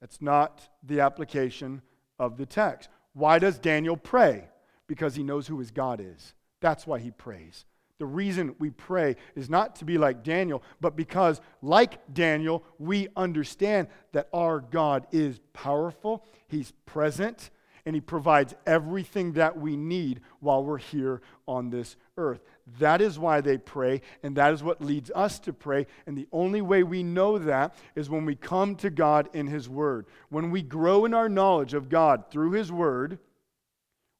[0.00, 1.82] That's not the application
[2.18, 2.88] of the text.
[3.16, 4.46] Why does Daniel pray?
[4.86, 6.34] Because he knows who his God is.
[6.60, 7.64] That's why he prays.
[7.98, 13.08] The reason we pray is not to be like Daniel, but because, like Daniel, we
[13.16, 17.48] understand that our God is powerful, He's present,
[17.86, 22.42] and He provides everything that we need while we're here on this earth.
[22.80, 25.86] That is why they pray, and that is what leads us to pray.
[26.04, 29.68] And the only way we know that is when we come to God in His
[29.68, 30.06] Word.
[30.30, 33.20] When we grow in our knowledge of God through His Word,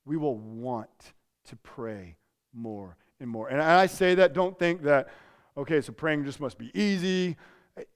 [0.05, 1.15] we will want
[1.47, 2.17] to pray
[2.55, 3.49] more and more.
[3.49, 5.09] And I say that, don't think that,
[5.57, 7.37] okay, so praying just must be easy.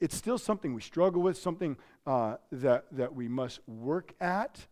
[0.00, 4.66] It's still something we struggle with, something uh, that, that we must work at.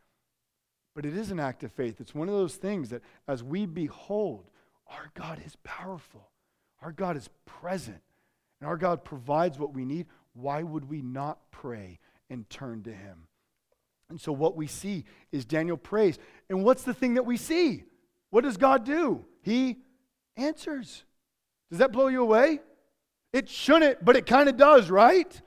[0.97, 2.01] But it is an act of faith.
[2.01, 4.51] It's one of those things that as we behold,
[4.89, 6.31] our God is powerful,
[6.83, 8.01] our God is present,
[8.61, 10.07] and our God provides what we need.
[10.35, 11.99] Why would we not pray
[12.31, 13.27] and turn to Him?
[14.11, 16.19] And so, what we see is Daniel prays.
[16.49, 17.85] And what's the thing that we see?
[18.31, 19.25] What does God do?
[19.43, 19.79] He
[20.37, 21.05] answers.
[21.71, 22.61] Does that blow you away?
[23.33, 25.41] It shouldn't, but it kind of does, right?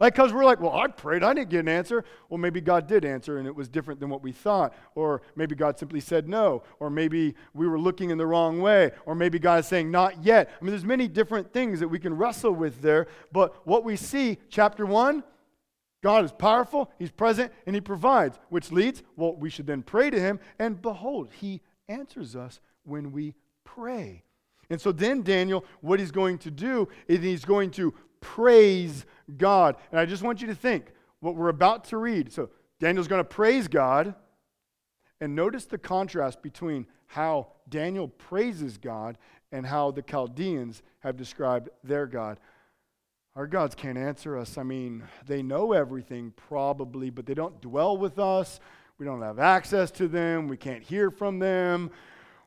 [0.00, 2.04] Like, because we're like, well, I prayed, I didn't get an answer.
[2.28, 4.72] Well, maybe God did answer and it was different than what we thought.
[4.94, 6.62] Or maybe God simply said no.
[6.78, 8.92] Or maybe we were looking in the wrong way.
[9.06, 10.50] Or maybe God is saying not yet.
[10.60, 13.08] I mean, there's many different things that we can wrestle with there.
[13.32, 15.24] But what we see, chapter one,
[16.00, 20.10] God is powerful, He's present, and He provides, which leads, well, we should then pray
[20.10, 20.38] to Him.
[20.60, 23.34] And behold, He answers us when we
[23.64, 24.22] pray.
[24.70, 29.04] And so then Daniel, what he's going to do is he's going to praise
[29.36, 29.76] God.
[29.90, 32.32] And I just want you to think what we're about to read.
[32.32, 32.50] So
[32.80, 34.14] Daniel's going to praise God.
[35.20, 39.18] And notice the contrast between how Daniel praises God
[39.50, 42.38] and how the Chaldeans have described their God.
[43.34, 44.58] Our gods can't answer us.
[44.58, 48.60] I mean, they know everything probably, but they don't dwell with us.
[48.98, 50.48] We don't have access to them.
[50.48, 51.90] We can't hear from them.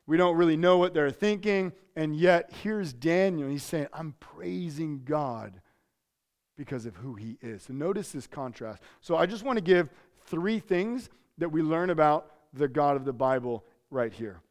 [0.08, 1.74] We don't really know what they're thinking.
[1.96, 3.50] And yet, here's Daniel.
[3.50, 5.62] He's saying, I'm praising God
[6.58, 7.64] because of who he is.
[7.64, 8.82] So, notice this contrast.
[9.02, 9.90] So, I just want to give
[10.26, 14.42] three things that we learn about the God of the Bible right here.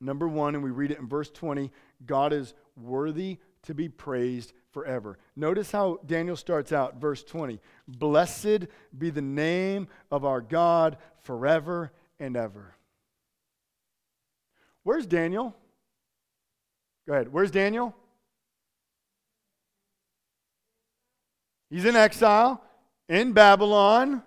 [0.00, 1.72] Number one, and we read it in verse 20
[2.06, 5.18] God is worthy to be praised forever.
[5.34, 11.92] Notice how Daniel starts out, verse 20 Blessed be the name of our God forever
[12.20, 12.74] and ever.
[14.88, 15.54] Where's Daniel?
[17.06, 17.30] Go ahead.
[17.30, 17.94] Where's Daniel?
[21.68, 22.64] He's in exile
[23.06, 24.22] in Babylon.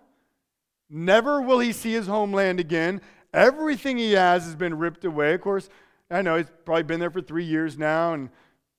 [0.88, 3.02] Never will he see his homeland again.
[3.34, 5.34] Everything he has has been ripped away.
[5.34, 5.68] Of course,
[6.12, 8.30] I know he's probably been there for three years now, and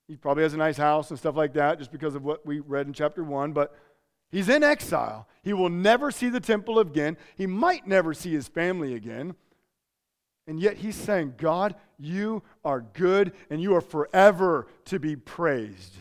[0.07, 2.61] he probably has a nice house and stuff like that just because of what we
[2.61, 3.53] read in chapter one.
[3.53, 3.75] But
[4.31, 5.29] He's in exile.
[5.42, 7.18] He will never see the temple again.
[7.37, 9.35] He might never see his family again.
[10.46, 15.96] And yet he's saying, God, you are good and you are forever to be praised.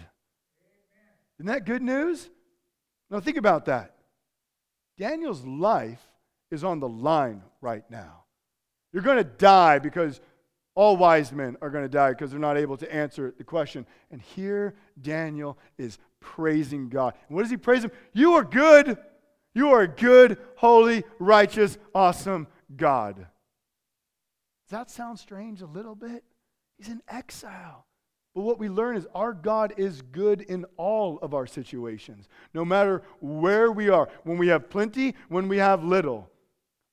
[1.38, 2.30] Isn't that good news?
[3.10, 3.96] Now, think about that.
[4.98, 6.02] Daniel's life
[6.50, 8.24] is on the line right now.
[8.94, 10.22] You're going to die because
[10.76, 13.86] all wise men are going to die because they're not able to answer the question.
[14.12, 17.14] And here Daniel is praising God.
[17.28, 17.92] And what does he praise him?
[18.14, 18.98] You are good.
[19.54, 23.28] You are a good, holy, righteous, awesome God.
[24.72, 26.24] Does that sound strange a little bit?
[26.78, 27.86] He's in exile.
[28.34, 32.64] But what we learn is our God is good in all of our situations, no
[32.64, 34.08] matter where we are.
[34.24, 36.30] When we have plenty, when we have little,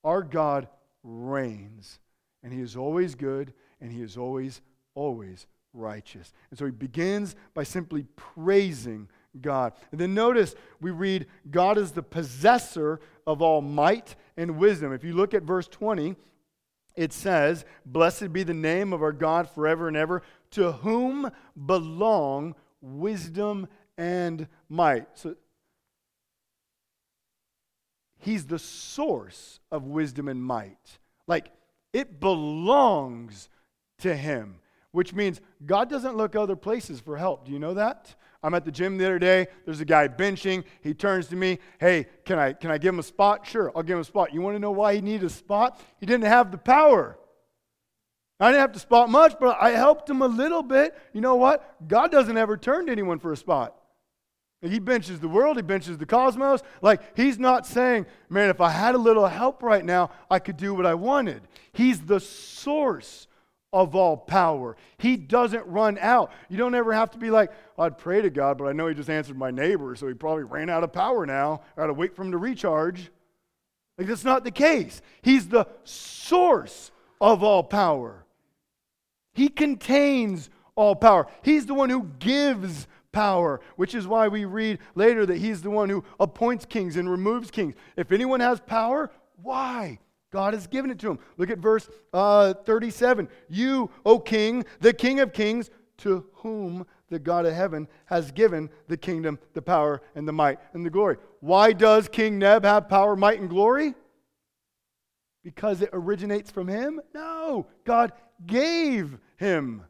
[0.03, 0.67] our God
[1.05, 2.01] reigns.
[2.43, 4.61] And He is always good, and He is always,
[4.97, 6.33] always righteous.
[6.51, 9.09] And so He begins by simply praising
[9.41, 9.73] God.
[9.93, 14.93] And then notice we read, God is the possessor of all might and wisdom.
[14.93, 16.17] If you look at verse 20,
[16.99, 22.57] it says, Blessed be the name of our God forever and ever, to whom belong
[22.81, 25.07] wisdom and might.
[25.15, 25.37] So
[28.19, 30.99] he's the source of wisdom and might.
[31.29, 31.53] Like
[31.93, 33.49] it belongs
[33.99, 34.57] to him,
[34.91, 37.47] which means God doesn't look other places for help.
[37.47, 38.17] Do you know that?
[38.43, 39.49] I'm at the gym the other day.
[39.65, 40.65] There's a guy benching.
[40.81, 43.47] He turns to me, Hey, can I, can I give him a spot?
[43.47, 44.33] Sure, I'll give him a spot.
[44.33, 45.81] You want to know why he needed a spot?
[45.99, 47.19] He didn't have the power.
[48.41, 50.97] I didn't have to spot much, but I helped him a little bit.
[51.13, 51.89] You know what?
[51.89, 53.75] God doesn't ever turn to anyone for a spot.
[54.61, 56.63] He benches the world, he benches the cosmos.
[56.83, 60.57] Like, he's not saying, man, if I had a little help right now, I could
[60.57, 61.43] do what I wanted.
[61.73, 63.28] He's the source
[63.73, 64.77] of all power.
[64.99, 66.33] He doesn't run out.
[66.49, 68.95] You don't ever have to be like, I'd pray to God, but I know he
[68.95, 71.63] just answered my neighbor, so he probably ran out of power now.
[71.77, 73.11] I got to wait for him to recharge.
[73.99, 75.03] Like, that's not the case.
[75.23, 78.25] He's the source of all power.
[79.35, 81.27] He contains all power.
[81.43, 85.71] He's the one who gives power, which is why we read later that he's the
[85.71, 87.75] one who appoints kings and removes kings.
[87.97, 89.11] If anyone has power,
[89.43, 89.99] why?
[90.31, 91.19] God has given it to him.
[91.37, 93.29] Look at verse uh, 37.
[93.49, 98.71] You, O king, the king of kings, to whom the God of heaven has given
[98.87, 101.17] the kingdom, the power, and the might, and the glory.
[101.41, 103.95] Why does King Neb have power, might, and glory?
[105.43, 107.01] Because it originates from him?
[107.15, 107.67] No.
[107.85, 108.13] God
[108.47, 109.85] gave him.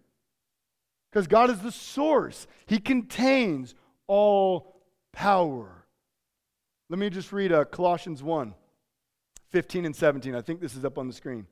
[1.11, 3.75] Because God is the source, He contains
[4.07, 5.87] all power.
[6.91, 8.55] Let me just read uh, Colossians 1
[9.51, 10.35] 15 and 17.
[10.35, 11.47] I think this is up on the screen.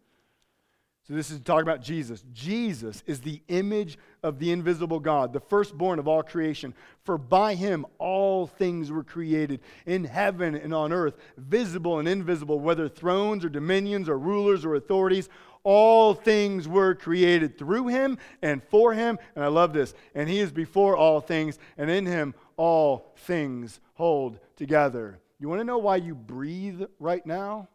[1.06, 2.24] So, this is talking about Jesus.
[2.32, 6.74] Jesus is the image of the invisible God, the firstborn of all creation.
[7.04, 12.58] For by him all things were created in heaven and on earth, visible and invisible,
[12.58, 15.28] whether thrones or dominions or rulers or authorities.
[15.62, 19.18] All things were created through him and for him.
[19.36, 19.94] And I love this.
[20.12, 25.20] And he is before all things, and in him all things hold together.
[25.38, 27.68] You want to know why you breathe right now?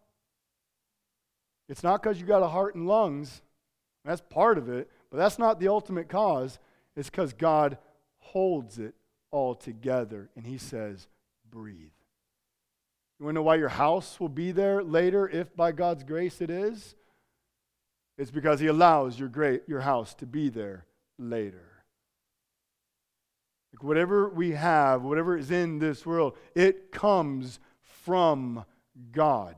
[1.72, 3.42] It's not because you got a heart and lungs.
[4.04, 6.60] That's part of it, but that's not the ultimate cause.
[6.98, 7.78] It's because God
[8.18, 8.94] holds it
[9.32, 11.08] all together and He says,
[11.50, 11.94] breathe.
[13.18, 16.42] You want to know why your house will be there later if by God's grace
[16.42, 16.94] it is?
[18.18, 20.86] It's because He allows your, great, your house to be there
[21.18, 21.86] later.
[23.72, 28.66] Like whatever we have, whatever is in this world, it comes from
[29.14, 29.56] God.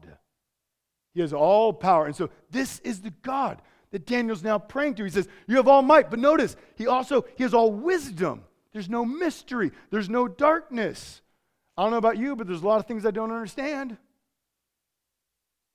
[1.14, 2.06] He has all power.
[2.06, 5.04] And so this is the God that Daniel's now praying to.
[5.04, 6.10] He says, You have all might.
[6.10, 8.44] But notice, he also he has all wisdom.
[8.72, 9.72] There's no mystery.
[9.92, 11.22] There's no darkness.
[11.78, 13.98] I don't know about you, but there's a lot of things I don't understand.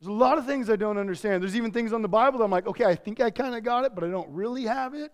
[0.00, 1.42] There's a lot of things I don't understand.
[1.42, 3.64] There's even things on the Bible that I'm like, okay, I think I kind of
[3.64, 5.12] got it, but I don't really have it.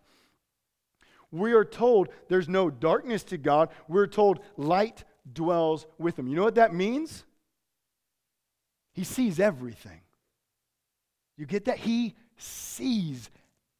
[1.30, 3.70] We are told there's no darkness to God.
[3.88, 6.28] We're told light dwells with him.
[6.28, 7.24] You know what that means?
[8.92, 10.00] He sees everything.
[11.36, 11.78] You get that?
[11.78, 13.30] He sees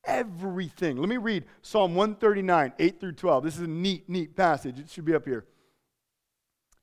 [0.05, 0.97] everything.
[0.97, 3.45] Let me read Psalm 139, 8 through 12.
[3.45, 4.79] This is a neat, neat passage.
[4.79, 5.45] It should be up here.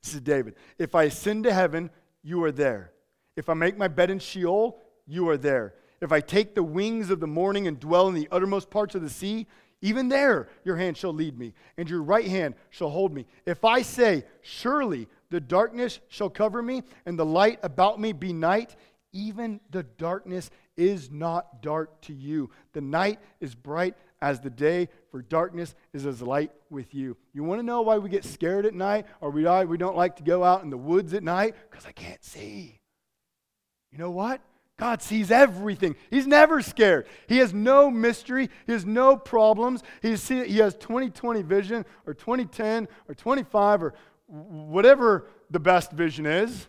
[0.03, 0.55] This is David.
[0.77, 1.89] If I ascend to heaven,
[2.23, 2.91] you are there.
[3.35, 5.75] If I make my bed in Sheol, you are there.
[6.01, 9.03] If I take the wings of the morning and dwell in the uttermost parts of
[9.03, 9.47] the sea,
[9.81, 13.25] even there your hand shall lead me, and your right hand shall hold me.
[13.45, 18.33] If I say, Surely the darkness shall cover me, and the light about me be
[18.33, 18.75] night,
[19.13, 22.49] even the darkness is not dark to you.
[22.73, 27.17] The night is bright as the day, for darkness is as light with you.
[27.33, 30.17] You want to know why we get scared at night or we, we don't like
[30.17, 31.55] to go out in the woods at night?
[31.69, 32.79] Because I can't see.
[33.91, 34.41] You know what?
[34.77, 35.95] God sees everything.
[36.09, 37.05] He's never scared.
[37.27, 38.49] He has no mystery.
[38.65, 39.83] He has no problems.
[40.01, 43.93] He's, he has 2020 vision or 2010 or 25 or
[44.27, 46.67] whatever the best vision is.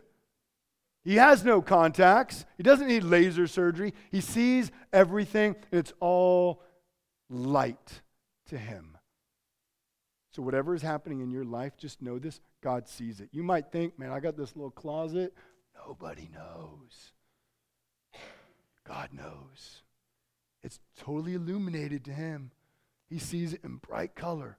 [1.04, 2.44] He has no contacts.
[2.56, 3.92] He doesn't need laser surgery.
[4.10, 6.62] He sees everything, and it's all
[7.28, 8.02] light
[8.48, 8.96] to him.
[10.30, 13.28] So, whatever is happening in your life, just know this God sees it.
[13.32, 15.34] You might think, man, I got this little closet.
[15.86, 17.12] Nobody knows.
[18.86, 19.82] God knows.
[20.62, 22.52] It's totally illuminated to him.
[23.08, 24.58] He sees it in bright color.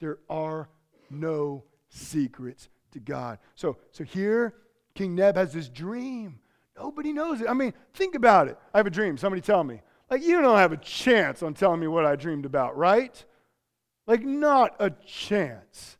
[0.00, 0.68] There are
[1.10, 3.38] no secrets to God.
[3.54, 4.54] So, so here,
[4.98, 6.40] King Neb has this dream.
[6.76, 7.48] Nobody knows it.
[7.48, 8.58] I mean, think about it.
[8.74, 9.16] I have a dream.
[9.16, 9.80] Somebody tell me.
[10.10, 13.24] Like, you don't have a chance on telling me what I dreamed about, right?
[14.08, 15.98] Like, not a chance.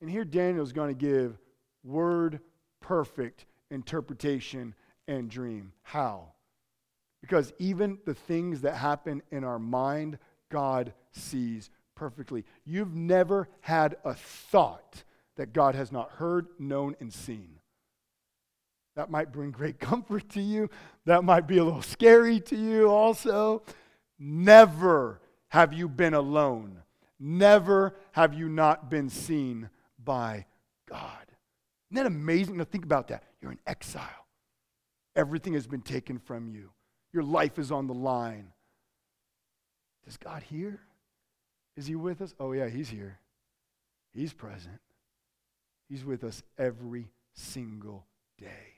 [0.00, 1.38] And here Daniel's going to give
[1.84, 2.40] word
[2.80, 4.74] perfect interpretation
[5.06, 5.72] and dream.
[5.82, 6.32] How?
[7.20, 10.18] Because even the things that happen in our mind,
[10.50, 12.44] God sees perfectly.
[12.64, 15.04] You've never had a thought
[15.36, 17.60] that God has not heard, known, and seen.
[18.96, 20.70] That might bring great comfort to you.
[21.04, 23.62] That might be a little scary to you also.
[24.18, 26.82] Never have you been alone.
[27.18, 29.70] Never have you not been seen
[30.02, 30.46] by
[30.88, 31.26] God.
[31.90, 33.24] Isn't that amazing to think about that?
[33.40, 34.26] You're in exile.
[35.16, 36.70] Everything has been taken from you.
[37.12, 38.48] Your life is on the line.
[40.06, 40.80] Is God here?
[41.76, 42.34] Is He with us?
[42.38, 43.18] Oh, yeah, He's here.
[44.12, 44.80] He's present.
[45.88, 48.06] He's with us every single
[48.38, 48.73] day.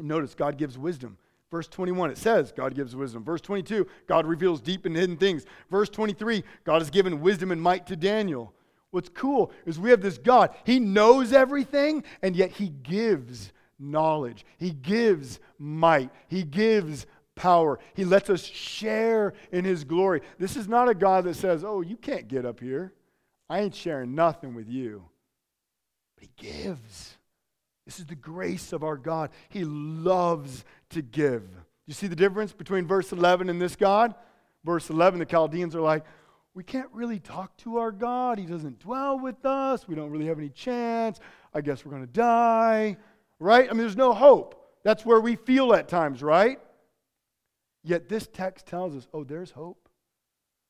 [0.00, 1.16] Notice God gives wisdom.
[1.50, 3.24] Verse 21, it says God gives wisdom.
[3.24, 5.44] Verse 22, God reveals deep and hidden things.
[5.70, 8.52] Verse 23, God has given wisdom and might to Daniel.
[8.90, 10.54] What's cool is we have this God.
[10.64, 14.44] He knows everything, and yet He gives knowledge.
[14.58, 16.10] He gives might.
[16.28, 17.78] He gives power.
[17.94, 20.22] He lets us share in His glory.
[20.38, 22.92] This is not a God that says, Oh, you can't get up here.
[23.48, 25.04] I ain't sharing nothing with you.
[26.16, 27.17] But He gives.
[27.88, 29.30] This is the grace of our God.
[29.48, 31.42] He loves to give.
[31.86, 34.14] You see the difference between verse 11 and this God?
[34.62, 36.04] Verse 11, the Chaldeans are like,
[36.52, 38.38] we can't really talk to our God.
[38.38, 39.88] He doesn't dwell with us.
[39.88, 41.18] We don't really have any chance.
[41.54, 42.98] I guess we're going to die.
[43.40, 43.70] Right?
[43.70, 44.62] I mean, there's no hope.
[44.84, 46.60] That's where we feel at times, right?
[47.84, 49.88] Yet this text tells us, oh, there's hope.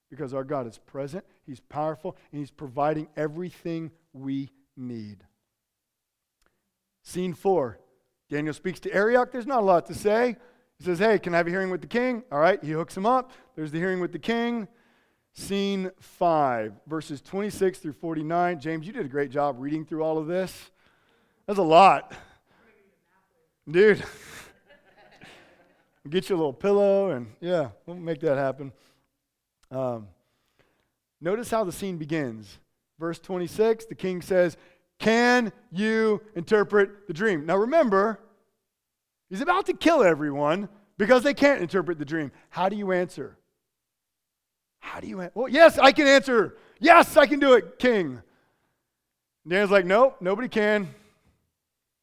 [0.08, 5.24] Because our God is present, He's powerful, and He's providing everything we need.
[7.08, 7.78] Scene four
[8.28, 9.32] Daniel speaks to Arioch.
[9.32, 10.36] There's not a lot to say.
[10.76, 12.22] He says, Hey, can I have a hearing with the king?
[12.30, 13.32] All right, he hooks him up.
[13.56, 14.68] There's the hearing with the king.
[15.32, 18.60] Scene 5, verses 26 through 49.
[18.60, 20.70] James, you did a great job reading through all of this.
[21.46, 22.12] That's a lot.
[23.70, 24.04] Dude,
[26.10, 28.70] get you a little pillow and yeah, we'll make that happen.
[29.70, 30.08] Um,
[31.22, 32.58] notice how the scene begins.
[32.98, 34.58] Verse 26, the king says,
[34.98, 37.46] Can you interpret the dream?
[37.46, 38.20] Now remember,
[39.30, 42.32] he's about to kill everyone because they can't interpret the dream.
[42.50, 43.38] How do you answer?
[44.80, 45.32] How do you answer?
[45.34, 46.56] Well, yes, I can answer.
[46.80, 48.22] Yes, I can do it, king.
[49.46, 50.88] Daniel's like, nope, nobody can.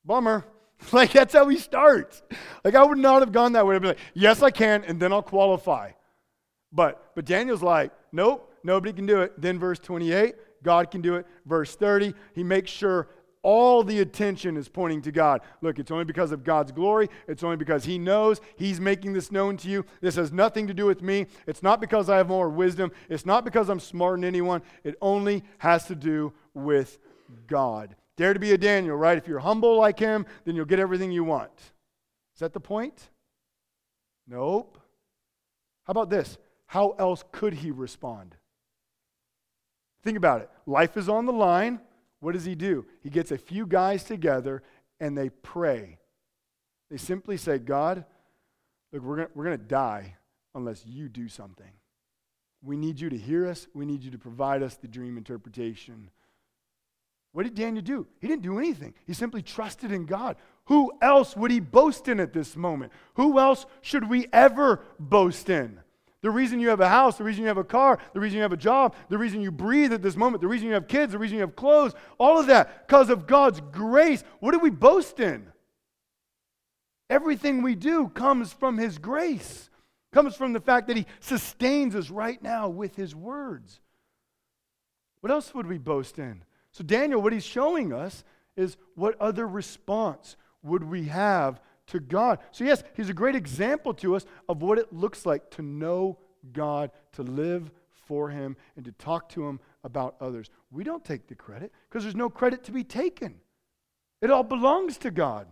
[0.03, 0.45] Bummer.
[0.91, 2.21] like, that's how he starts.
[2.63, 3.75] Like, I would not have gone that way.
[3.75, 5.91] I'd be like, yes, I can, and then I'll qualify.
[6.71, 9.39] But, but Daniel's like, nope, nobody can do it.
[9.39, 10.35] Then verse 28,
[10.65, 11.25] God can do it.
[11.45, 13.07] Verse 30, he makes sure
[13.45, 15.41] all the attention is pointing to God.
[15.61, 17.09] Look, it's only because of God's glory.
[17.27, 19.85] It's only because He knows He's making this known to you.
[20.01, 21.27] This has nothing to do with me.
[21.45, 22.91] It's not because I have more wisdom.
[23.07, 24.63] It's not because I'm smarter than anyone.
[24.83, 26.97] It only has to do with
[27.45, 27.95] God.
[28.17, 29.17] Dare to be a Daniel, right?
[29.17, 31.51] If you're humble like him, then you'll get everything you want.
[32.33, 33.09] Is that the point?
[34.27, 34.79] Nope.
[35.83, 36.39] How about this?
[36.65, 38.35] How else could he respond?
[40.05, 40.49] Think about it.
[40.67, 41.81] Life is on the line.
[42.19, 42.85] What does he do?
[43.01, 44.61] He gets a few guys together
[44.99, 45.97] and they pray.
[46.91, 48.05] They simply say, God,
[48.93, 50.15] look, we're going we're to die
[50.53, 51.71] unless you do something.
[52.63, 53.67] We need you to hear us.
[53.73, 56.11] We need you to provide us the dream interpretation.
[57.31, 58.07] What did Daniel do?
[58.21, 58.93] He didn't do anything.
[59.05, 60.37] He simply trusted in God.
[60.65, 62.93] Who else would he boast in at this moment?
[63.15, 65.79] Who else should we ever boast in?
[66.25, 68.41] The reason you have a house, the reason you have a car, the reason you
[68.41, 71.11] have a job, the reason you breathe at this moment, the reason you have kids,
[71.11, 74.23] the reason you have clothes, all of that, because of God's grace.
[74.39, 75.45] What do we boast in?
[77.11, 79.69] Everything we do comes from his grace
[80.11, 83.79] comes from the fact that he sustains us right now with his words.
[85.19, 86.43] What else would we boast in?
[86.71, 88.23] So, Daniel, what he's showing us
[88.57, 92.39] is what other response would we have to God?
[92.51, 96.17] So, yes, he's a great example to us of what it looks like to know
[96.53, 100.49] God, to live for him, and to talk to him about others.
[100.71, 103.35] We don't take the credit because there's no credit to be taken,
[104.21, 105.47] it all belongs to God.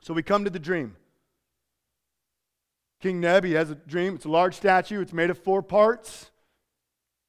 [0.00, 0.96] So, we come to the dream.
[3.00, 4.14] King Neb, he has a dream.
[4.14, 6.30] It's a large statue, it's made of four parts.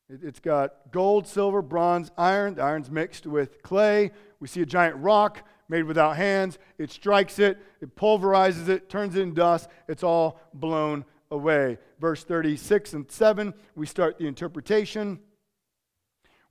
[0.09, 2.55] It's got gold, silver, bronze, iron.
[2.55, 4.11] The iron's mixed with clay.
[4.39, 6.59] We see a giant rock made without hands.
[6.78, 9.67] It strikes it, it pulverizes it, turns it into dust.
[9.88, 11.80] It's all blown away.
[11.99, 15.19] Verse 36 and 7, we start the interpretation.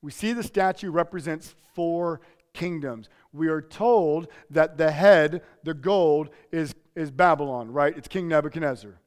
[0.02, 2.20] We see the statue represents four
[2.52, 3.08] kingdoms.
[3.32, 7.96] We are told that the head, the gold, is, is Babylon, right?
[7.96, 8.98] It's King Nebuchadnezzar.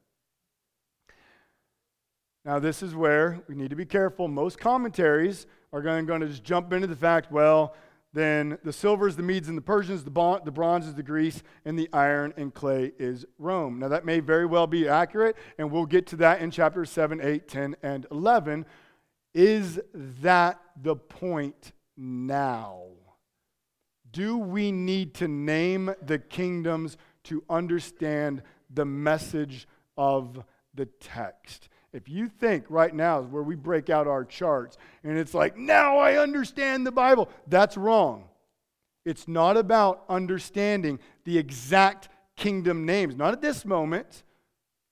[2.42, 4.28] Now, this is where we need to be careful.
[4.28, 7.74] Most commentaries are going, going to just jump into the fact, well,
[8.16, 11.02] then the silver is the Medes and the Persians, the, bon- the bronze is the
[11.02, 13.78] Greece, and the iron and clay is Rome.
[13.78, 17.20] Now, that may very well be accurate, and we'll get to that in chapters 7,
[17.20, 18.64] 8, 10, and 11.
[19.34, 22.84] Is that the point now?
[24.10, 28.42] Do we need to name the kingdoms to understand
[28.72, 30.42] the message of
[30.74, 31.68] the text?
[31.96, 35.56] If you think right now is where we break out our charts and it's like,
[35.56, 38.24] now I understand the Bible, that's wrong.
[39.06, 43.16] It's not about understanding the exact kingdom names.
[43.16, 44.24] Not at this moment.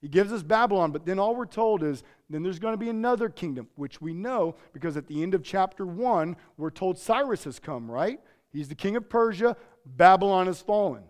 [0.00, 2.88] He gives us Babylon, but then all we're told is then there's going to be
[2.88, 7.44] another kingdom, which we know because at the end of chapter 1, we're told Cyrus
[7.44, 8.18] has come, right?
[8.50, 9.58] He's the king of Persia.
[9.84, 11.02] Babylon has fallen.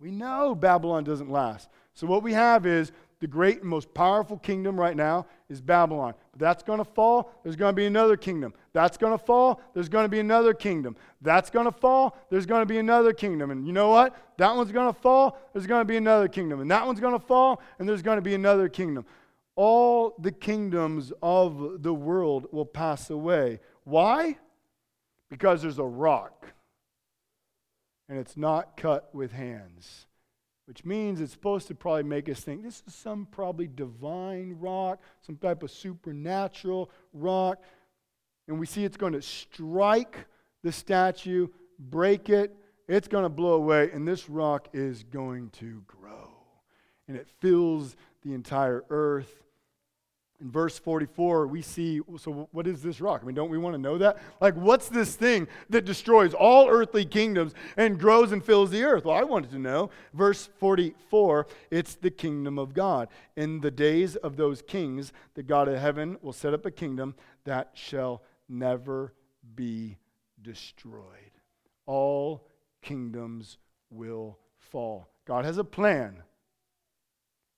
[0.00, 1.68] We know Babylon doesn't last.
[1.92, 2.92] So what we have is
[3.24, 6.12] the great and most powerful kingdom right now is Babylon.
[6.36, 8.52] That's going to fall, there's going to be another kingdom.
[8.74, 10.94] That's going to fall, there's going to be another kingdom.
[11.22, 13.50] That's going to fall, there's going to be another kingdom.
[13.50, 14.14] And you know what?
[14.36, 16.60] That one's going to fall, there's going to be another kingdom.
[16.60, 19.06] And that one's going to fall, and there's going to be another kingdom.
[19.56, 23.60] All the kingdoms of the world will pass away.
[23.84, 24.36] Why?
[25.30, 26.52] Because there's a rock,
[28.06, 30.04] and it's not cut with hands
[30.66, 35.00] which means it's supposed to probably make us think this is some probably divine rock,
[35.20, 37.62] some type of supernatural rock.
[38.48, 40.26] And we see it's going to strike
[40.62, 41.48] the statue,
[41.78, 42.56] break it,
[42.88, 46.30] it's going to blow away, and this rock is going to grow.
[47.08, 49.43] And it fills the entire earth
[50.40, 53.20] in verse 44, we see so what is this rock?
[53.22, 54.18] I mean, don't we want to know that?
[54.40, 59.04] Like, what's this thing that destroys all earthly kingdoms and grows and fills the earth?
[59.04, 59.90] Well, I wanted to know.
[60.12, 63.08] Verse 44, it's the kingdom of God.
[63.36, 67.14] In the days of those kings, the God of heaven will set up a kingdom
[67.44, 69.14] that shall never
[69.54, 69.98] be
[70.42, 71.02] destroyed.
[71.86, 72.48] All
[72.82, 73.58] kingdoms
[73.90, 75.08] will fall.
[75.26, 76.22] God has a plan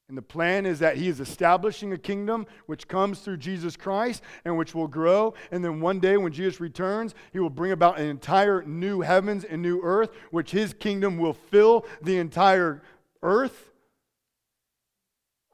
[0.08, 4.22] and the plan is that he is establishing a kingdom which comes through Jesus Christ
[4.44, 5.34] and which will grow.
[5.50, 9.42] And then one day when Jesus returns, he will bring about an entire new heavens
[9.42, 12.82] and new earth, which his kingdom will fill the entire
[13.22, 13.72] earth.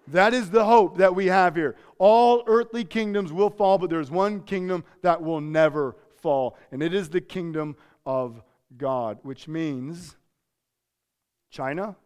[0.09, 1.76] That is the hope that we have here.
[1.96, 6.92] All earthly kingdoms will fall, but there's one kingdom that will never fall, and it
[6.92, 8.42] is the kingdom of
[8.76, 10.16] God, which means
[11.50, 11.96] China.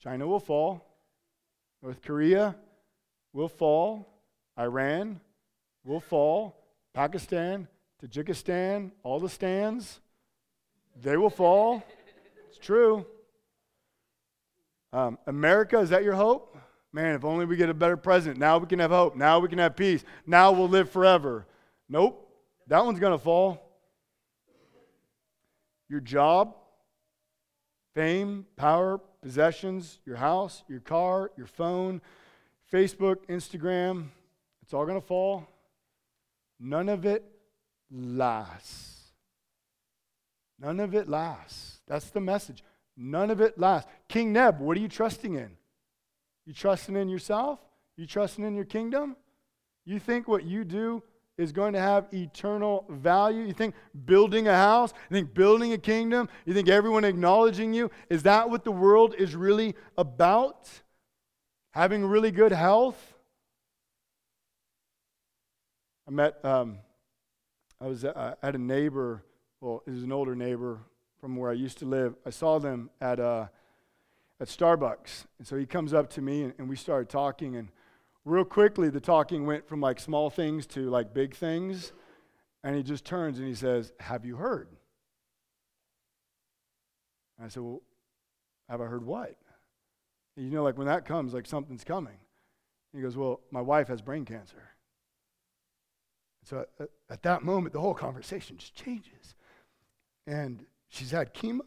[0.00, 0.86] China will fall.
[1.86, 2.56] North Korea
[3.32, 4.08] will fall.
[4.58, 5.20] Iran
[5.84, 6.56] will fall.
[6.92, 7.68] Pakistan,
[8.02, 10.00] Tajikistan, all the stands,
[11.00, 11.84] they will fall.
[12.48, 13.06] It's true.
[14.92, 16.58] Um, America, is that your hope?
[16.92, 18.40] Man, if only we get a better president.
[18.40, 19.14] Now we can have hope.
[19.14, 20.02] Now we can have peace.
[20.26, 21.46] Now we'll live forever.
[21.88, 22.28] Nope.
[22.66, 23.62] That one's going to fall.
[25.88, 26.56] Your job,
[27.96, 32.02] fame, power, possessions, your house, your car, your phone,
[32.70, 34.08] Facebook, Instagram,
[34.62, 35.48] it's all going to fall.
[36.60, 37.24] None of it
[37.90, 39.12] lasts.
[40.60, 41.78] None of it lasts.
[41.88, 42.62] That's the message.
[42.98, 43.90] None of it lasts.
[44.08, 45.56] King Neb, what are you trusting in?
[46.44, 47.60] You trusting in yourself?
[47.96, 49.16] You trusting in your kingdom?
[49.86, 51.02] You think what you do
[51.38, 53.42] is going to have eternal value?
[53.42, 53.74] You think
[54.04, 58.48] building a house, you think building a kingdom, you think everyone acknowledging you, is that
[58.48, 60.68] what the world is really about?
[61.72, 63.14] Having really good health?
[66.08, 66.78] I met, um,
[67.80, 69.22] I was, uh, had a neighbor,
[69.60, 70.80] well, it was an older neighbor
[71.20, 72.14] from where I used to live.
[72.24, 73.48] I saw them at, uh,
[74.40, 75.26] at Starbucks.
[75.38, 77.68] And so he comes up to me and, and we started talking and
[78.26, 81.92] real quickly, the talking went from like small things to like big things.
[82.62, 84.68] And he just turns and he says, Have you heard?
[87.38, 87.82] And I said, Well,
[88.68, 89.36] have I heard what?
[90.36, 92.18] And you know, like when that comes, like something's coming.
[92.92, 94.62] He goes, Well, my wife has brain cancer.
[96.44, 99.34] So at, at that moment, the whole conversation just changes.
[100.26, 101.60] And she's had chemo.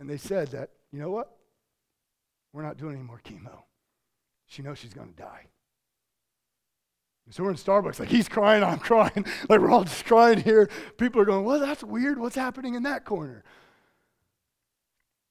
[0.00, 1.36] And they said that, you know what?
[2.52, 3.62] We're not doing any more chemo.
[4.48, 5.46] She knows she's going to die.
[7.26, 9.26] And so we're in Starbucks, like he's crying, I'm crying.
[9.48, 10.68] Like we're all just crying here.
[10.96, 12.18] People are going, well, that's weird.
[12.18, 13.44] What's happening in that corner?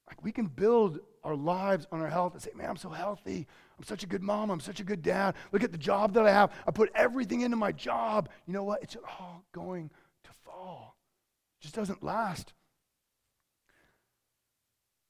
[0.07, 3.47] Like we can build our lives on our health and say, man, I'm so healthy.
[3.77, 4.51] I'm such a good mom.
[4.51, 5.35] I'm such a good dad.
[5.51, 6.51] Look at the job that I have.
[6.67, 8.29] I put everything into my job.
[8.45, 8.83] You know what?
[8.83, 9.89] It's all going
[10.23, 10.95] to fall.
[11.59, 12.53] It just doesn't last.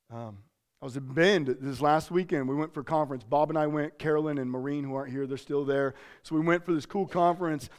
[0.09, 0.37] Um,
[0.81, 2.47] I was in Bend this last weekend.
[2.47, 3.23] We went for a conference.
[3.23, 3.97] Bob and I went.
[3.97, 5.95] Carolyn and Maureen, who aren't here, they're still there.
[6.21, 7.69] So we went for this cool conference.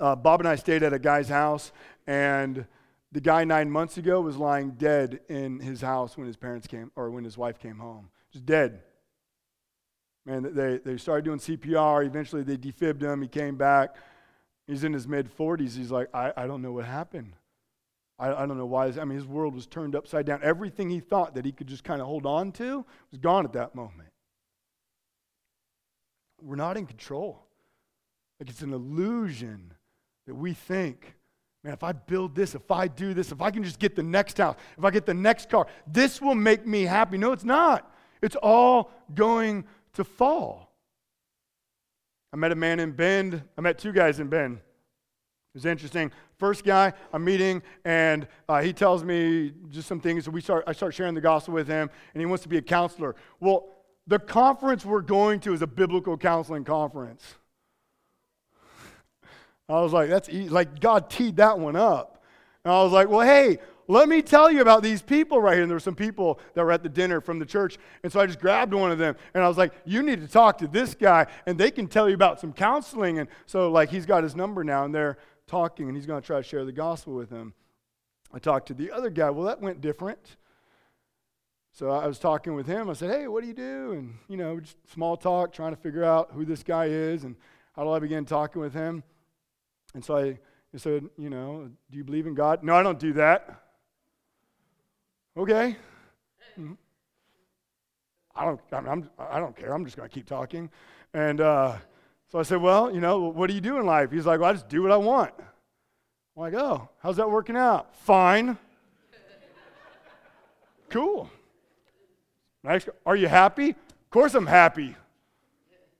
[0.00, 1.72] Uh, Bob and I stayed at a guy's house,
[2.06, 2.66] and
[3.12, 6.90] the guy nine months ago was lying dead in his house when his parents came,
[6.96, 8.10] or when his wife came home.
[8.32, 8.80] Just dead.
[10.26, 12.04] Man, they, they started doing CPR.
[12.04, 13.22] Eventually, they defibbed him.
[13.22, 13.94] He came back.
[14.66, 15.76] He's in his mid 40s.
[15.76, 17.34] He's like, I, I don't know what happened.
[18.18, 18.86] I, I don't know why.
[18.86, 20.40] I mean, his world was turned upside down.
[20.42, 23.52] Everything he thought that he could just kind of hold on to was gone at
[23.52, 24.10] that moment.
[26.40, 27.44] We're not in control.
[28.38, 29.72] Like it's an illusion
[30.26, 31.14] that we think,
[31.64, 34.02] man, if I build this, if I do this, if I can just get the
[34.02, 37.18] next house, if I get the next car, this will make me happy.
[37.18, 37.92] No, it's not.
[38.22, 39.64] It's all going
[39.94, 40.72] to fall.
[42.32, 43.42] I met a man in Bend.
[43.56, 44.58] I met two guys in Bend.
[44.58, 44.62] It
[45.54, 46.12] was interesting.
[46.38, 50.28] First guy I'm meeting, and uh, he tells me just some things.
[50.28, 52.62] We start, I start sharing the gospel with him, and he wants to be a
[52.62, 53.16] counselor.
[53.40, 53.66] Well,
[54.06, 57.24] the conference we're going to is a biblical counseling conference.
[59.68, 60.48] I was like, that's easy.
[60.48, 62.22] like God teed that one up.
[62.64, 63.58] And I was like, well, hey,
[63.88, 65.62] let me tell you about these people right here.
[65.62, 67.78] And there were some people that were at the dinner from the church.
[68.02, 70.28] And so I just grabbed one of them and I was like, you need to
[70.28, 73.18] talk to this guy and they can tell you about some counseling.
[73.18, 75.16] And so, like, he's got his number now and they're
[75.48, 77.54] talking and he's going to try to share the gospel with him.
[78.32, 79.30] I talked to the other guy.
[79.30, 80.36] Well, that went different.
[81.72, 82.90] So I was talking with him.
[82.90, 83.92] I said, Hey, what do you do?
[83.92, 87.24] And, you know, just small talk, trying to figure out who this guy is.
[87.24, 87.36] And
[87.72, 89.02] how do I begin talking with him?
[89.94, 90.38] And so I,
[90.76, 92.62] said, You know, do you believe in God?
[92.62, 93.62] No, I don't do that.
[95.36, 95.76] Okay.
[96.58, 96.72] Mm-hmm.
[98.34, 99.72] I don't, I'm, I don't care.
[99.72, 100.70] I'm just going to keep talking.
[101.14, 101.76] And uh,
[102.30, 104.10] so I said, Well, you know, what do you do in life?
[104.10, 105.32] He's like, Well, I just do what I want.
[105.38, 107.94] I'm like, Oh, how's that working out?
[107.96, 108.58] Fine.
[110.90, 111.30] cool.
[112.62, 113.70] Next, are you happy?
[113.70, 114.94] Of course I'm happy.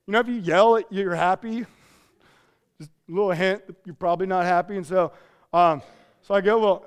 [0.06, 1.64] You know, if you yell at you're happy,
[2.78, 4.76] just a little hint you're probably not happy.
[4.76, 5.12] And so,
[5.52, 5.82] um,
[6.22, 6.86] so I go, Well,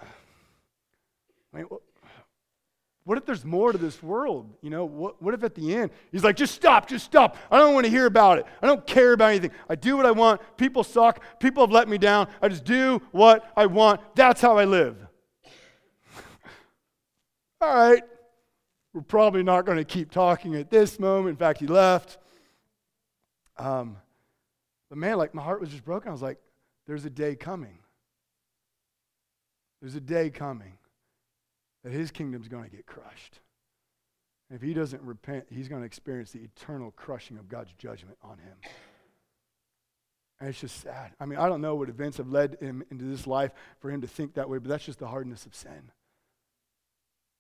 [1.52, 1.66] wait,
[3.04, 4.54] what if there's more to this world?
[4.62, 7.36] You know, what, what if at the end, he's like, just stop, just stop.
[7.50, 8.46] I don't want to hear about it.
[8.62, 9.52] I don't care about anything.
[9.68, 10.40] I do what I want.
[10.56, 11.24] People suck.
[11.40, 12.28] People have let me down.
[12.42, 14.02] I just do what I want.
[14.16, 14.98] That's how I live.
[17.62, 18.04] All right.
[18.94, 21.30] We're probably not going to keep talking at this moment.
[21.30, 22.20] In fact, he left.
[23.58, 23.98] Um,
[24.90, 26.10] but man, like my heart was just broken.
[26.10, 26.38] I was like,
[26.86, 27.80] there's a day coming.
[29.82, 30.74] There's a day coming
[31.84, 33.40] that his kingdom's going to get crushed.
[34.50, 38.18] And if he doesn't repent, he's going to experience the eternal crushing of God's judgment
[38.22, 38.58] on him.
[40.40, 41.12] And it's just sad.
[41.20, 44.02] I mean, I don't know what events have led him into this life for him
[44.02, 45.92] to think that way, but that's just the hardness of sin.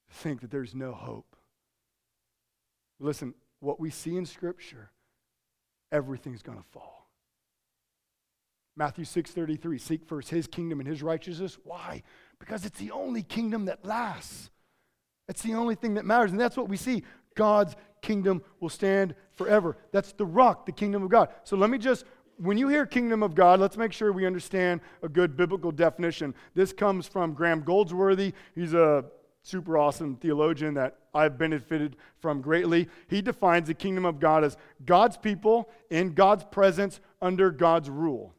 [0.09, 1.35] To think that there's no hope.
[2.99, 4.91] Listen, what we see in Scripture,
[5.91, 7.09] everything's going to fall.
[8.77, 11.57] Matthew 6:33, seek first his kingdom and his righteousness.
[11.63, 12.03] Why?
[12.41, 14.49] Because it's the only kingdom that lasts.
[15.29, 16.31] It's the only thing that matters.
[16.31, 17.03] And that's what we see.
[17.35, 19.77] God's kingdom will stand forever.
[19.93, 21.29] That's the rock, the kingdom of God.
[21.45, 22.03] So let me just,
[22.37, 26.33] when you hear kingdom of God, let's make sure we understand a good biblical definition.
[26.55, 28.33] This comes from Graham Goldsworthy.
[28.55, 29.05] He's a
[29.43, 32.89] super awesome theologian that I've benefited from greatly.
[33.07, 38.33] He defines the kingdom of God as God's people in God's presence under God's rule.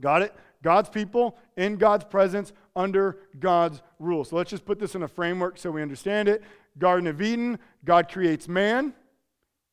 [0.00, 0.34] Got it?
[0.62, 4.24] God's people in God's presence under God's rule.
[4.24, 6.42] So let's just put this in a framework so we understand it.
[6.78, 8.94] Garden of Eden, God creates man.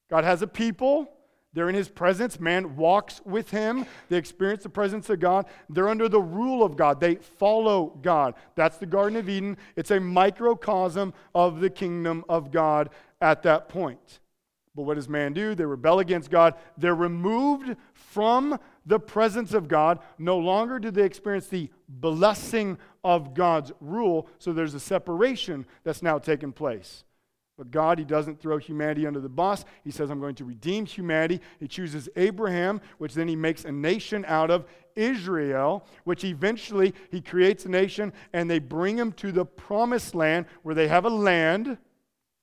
[0.10, 1.12] God has a people.
[1.54, 2.40] They're in his presence.
[2.40, 3.86] Man walks with him.
[4.10, 5.46] They experience the presence of God.
[5.70, 7.00] They're under the rule of God.
[7.00, 8.36] They follow God.
[8.56, 9.58] That's the Garden of Eden.
[9.76, 12.90] It's a microcosm of the kingdom of God
[13.22, 14.20] at that point.
[14.78, 15.56] But what does man do?
[15.56, 16.54] They rebel against God.
[16.78, 19.98] They're removed from the presence of God.
[20.20, 24.30] No longer do they experience the blessing of God's rule.
[24.38, 27.06] So there's a separation that's now taken place.
[27.58, 29.66] But God, He doesn't throw humanity under the bus.
[29.84, 31.42] He says, I'm going to redeem humanity.
[31.60, 34.66] He chooses Abraham, which then He makes a nation out of
[34.96, 40.46] Israel, which eventually He creates a nation, and they bring him to the promised land
[40.62, 41.66] where they have a land.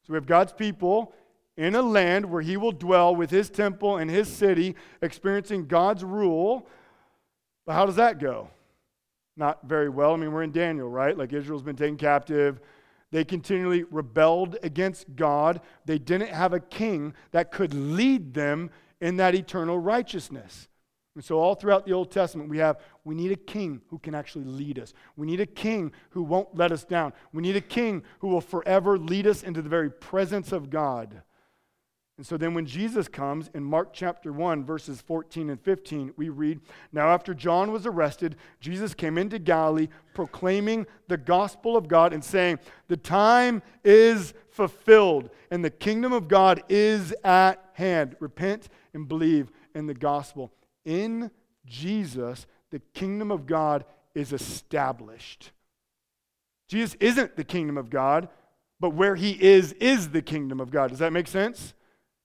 [0.02, 1.14] So we have God's people
[1.56, 6.04] in a land where He will dwell with His temple and His city, experiencing God's
[6.04, 6.68] rule.
[7.66, 8.50] But how does that go?
[9.36, 10.12] Not very well.
[10.12, 11.16] I mean, we're in Daniel, right?
[11.16, 12.60] Like Israel's been taken captive.
[13.10, 15.60] They continually rebelled against God.
[15.84, 20.68] They didn't have a king that could lead them in that eternal righteousness.
[21.14, 24.16] And so, all throughout the Old Testament, we have we need a king who can
[24.16, 24.92] actually lead us.
[25.16, 27.12] We need a king who won't let us down.
[27.32, 31.22] We need a king who will forever lead us into the very presence of God.
[32.16, 36.28] And so then when Jesus comes in Mark chapter 1, verses 14 and 15, we
[36.28, 36.60] read
[36.92, 42.22] Now, after John was arrested, Jesus came into Galilee proclaiming the gospel of God and
[42.22, 48.14] saying, The time is fulfilled and the kingdom of God is at hand.
[48.20, 50.52] Repent and believe in the gospel.
[50.84, 51.32] In
[51.66, 53.84] Jesus, the kingdom of God
[54.14, 55.50] is established.
[56.68, 58.28] Jesus isn't the kingdom of God,
[58.78, 60.90] but where he is, is the kingdom of God.
[60.90, 61.74] Does that make sense?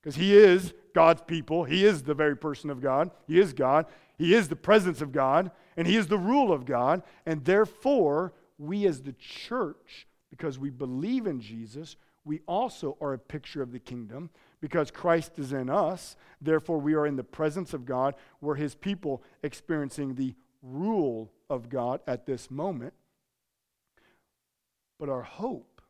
[0.02, 1.64] Because he is God's people.
[1.64, 3.12] He is the very person of God.
[3.28, 3.86] He is God.
[4.18, 5.52] He is the presence of God.
[5.78, 7.04] And he is the rule of God.
[7.26, 11.96] And therefore, we as the church, because we believe in Jesus,
[12.26, 14.30] we also are a picture of the kingdom
[14.62, 16.16] because Christ is in us.
[16.42, 18.16] Therefore, we are in the presence of God.
[18.42, 22.94] We're his people experiencing the rule of God at this moment.
[25.00, 25.82] But our hope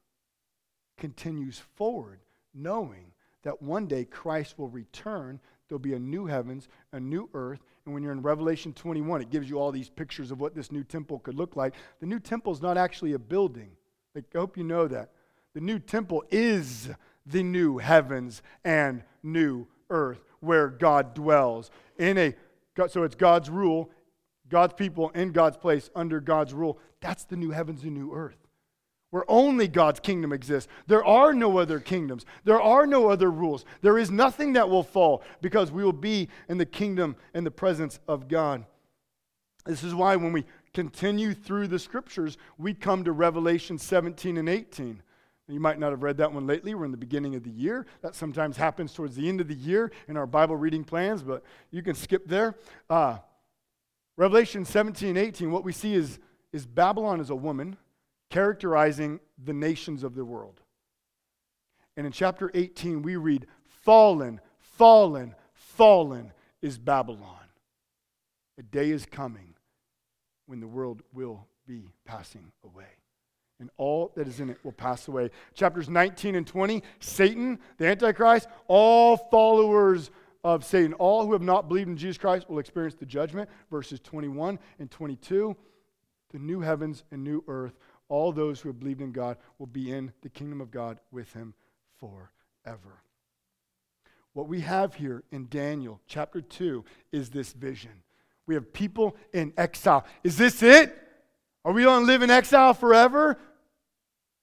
[0.97, 2.20] continues forward,
[2.53, 5.39] knowing that one day Christ will return.
[5.67, 7.59] There'll be a new heavens, a new earth.
[7.85, 10.71] And when you're in Revelation 21, it gives you all these pictures of what this
[10.71, 11.75] new temple could look like.
[11.99, 13.71] The new temple is not actually a building.
[14.15, 15.11] I hope you know that.
[15.53, 16.89] The new temple is
[17.25, 21.71] the new heavens and new earth where God dwells.
[21.97, 22.35] In a
[22.87, 23.89] so it's God's rule,
[24.47, 26.79] God's people in God's place under God's rule.
[27.01, 28.37] That's the new heavens and new earth
[29.12, 30.72] where only God's kingdom exists.
[30.88, 32.26] There are no other kingdoms.
[32.43, 33.66] There are no other rules.
[33.82, 37.51] There is nothing that will fall because we will be in the kingdom and the
[37.51, 38.66] presence of God.
[39.66, 44.47] This is why when we continue through the scriptures, we come to Revelation 17 and
[44.47, 45.01] 18.
[45.47, 46.76] You might not have read that one lately.
[46.76, 47.88] We're in the beginning of the year.
[48.01, 51.43] That sometimes happens towards the end of the year in our Bible reading plans, but
[51.72, 52.55] you can skip there.
[52.88, 53.18] Uh,
[54.16, 56.20] Revelation 17 and 18, what we see is,
[56.53, 57.78] is Babylon is a woman
[58.30, 60.61] characterizing the nations of the world.
[61.97, 67.36] And in chapter 18, we read, Fallen, fallen, fallen is Babylon.
[68.57, 69.55] A day is coming
[70.45, 72.86] when the world will be passing away.
[73.59, 75.32] And all that is in it will pass away.
[75.53, 80.11] Chapters 19 and 20, Satan, the Antichrist, all followers
[80.43, 83.49] of Satan, all who have not believed in Jesus Christ will experience the judgment.
[83.69, 85.55] Verses 21 and 22,
[86.32, 87.77] the new heavens and new earth
[88.10, 91.32] all those who have believed in God will be in the kingdom of God with
[91.34, 91.53] him
[91.99, 93.03] forever.
[94.34, 98.03] What we have here in Daniel chapter 2 is this vision.
[98.45, 100.05] We have people in exile.
[100.24, 100.95] Is this it?
[101.64, 103.38] Are we going to live in exile forever?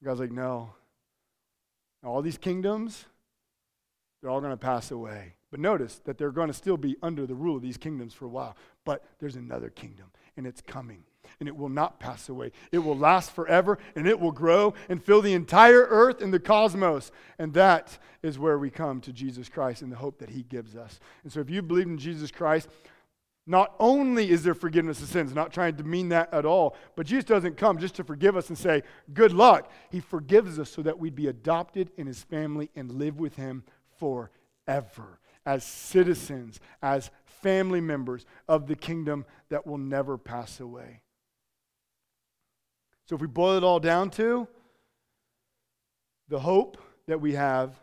[0.02, 0.70] God's like, no.
[2.04, 3.04] All these kingdoms,
[4.20, 5.34] they're all going to pass away.
[5.50, 8.26] But notice that they're going to still be under the rule of these kingdoms for
[8.26, 8.56] a while.
[8.84, 10.06] But there's another kingdom,
[10.36, 11.04] and it's coming
[11.40, 12.52] and it will not pass away.
[12.72, 16.40] It will last forever and it will grow and fill the entire earth and the
[16.40, 17.10] cosmos.
[17.38, 20.76] And that is where we come to Jesus Christ and the hope that he gives
[20.76, 20.98] us.
[21.22, 22.68] And so if you believe in Jesus Christ,
[23.46, 27.06] not only is there forgiveness of sins, not trying to mean that at all, but
[27.06, 28.82] Jesus doesn't come just to forgive us and say,
[29.14, 29.70] good luck.
[29.90, 33.62] He forgives us so that we'd be adopted in his family and live with him
[33.98, 41.02] forever as citizens, as family members of the kingdom that will never pass away.
[43.08, 44.48] So if we boil it all down to,
[46.28, 46.76] the hope
[47.06, 47.78] that we have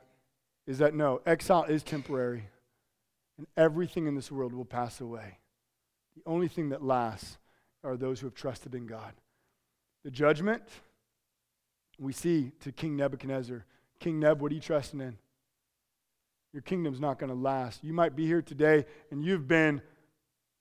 [0.68, 2.50] is that no, exile is temporary,
[3.38, 5.38] and everything in this world will pass away.
[6.16, 7.38] The only thing that lasts
[7.84, 9.14] are those who have trusted in God.
[10.04, 10.64] The judgment
[11.98, 13.66] we see to King Nebuchadnezzar.
[14.00, 15.18] King Neb, what are you trusting in?
[16.52, 17.84] Your kingdom's not going to last.
[17.84, 19.82] You might be here today and you've been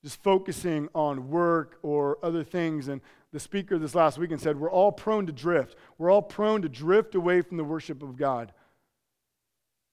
[0.03, 2.87] just focusing on work or other things.
[2.87, 3.01] And
[3.33, 5.75] the speaker this last weekend said, We're all prone to drift.
[5.97, 8.53] We're all prone to drift away from the worship of God.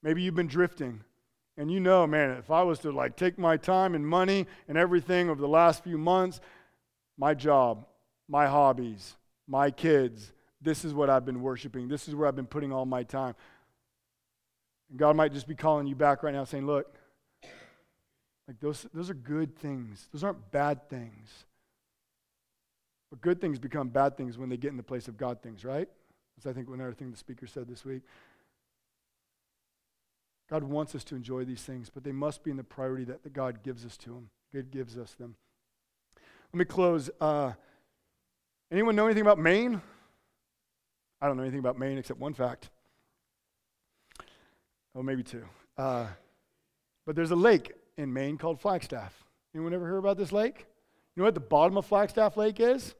[0.03, 1.01] Maybe you've been drifting.
[1.57, 4.77] And you know, man, if I was to like take my time and money and
[4.77, 6.39] everything over the last few months,
[7.17, 7.85] my job,
[8.29, 9.15] my hobbies,
[9.47, 10.31] my kids,
[10.61, 11.87] this is what I've been worshiping.
[11.87, 13.33] This is where I've been putting all my time.
[14.91, 16.95] And God might just be calling you back right now saying, look,
[18.47, 20.07] like those, those are good things.
[20.13, 21.45] Those aren't bad things.
[23.11, 25.63] But good things become bad things when they get in the place of God things,
[25.63, 25.87] right?
[26.35, 28.01] That's, I think, another thing the speaker said this week.
[30.49, 33.31] God wants us to enjoy these things, but they must be in the priority that,
[33.33, 34.29] God gives us to them.
[34.53, 35.35] God gives us them.
[36.53, 37.09] Let me close.
[37.19, 37.53] Uh,
[38.71, 39.81] anyone know anything about Maine?
[41.21, 42.69] I don't know anything about Maine except one fact.
[44.95, 45.45] Oh, maybe two.
[45.77, 46.07] Uh,
[47.05, 49.23] but there's a lake in Maine called Flagstaff.
[49.53, 50.65] Anyone ever hear about this lake?
[51.15, 52.95] You know what the bottom of Flagstaff Lake is?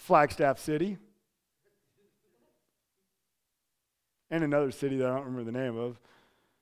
[0.00, 0.96] Flagstaff City.
[4.30, 6.00] And another city that I don't remember the name of.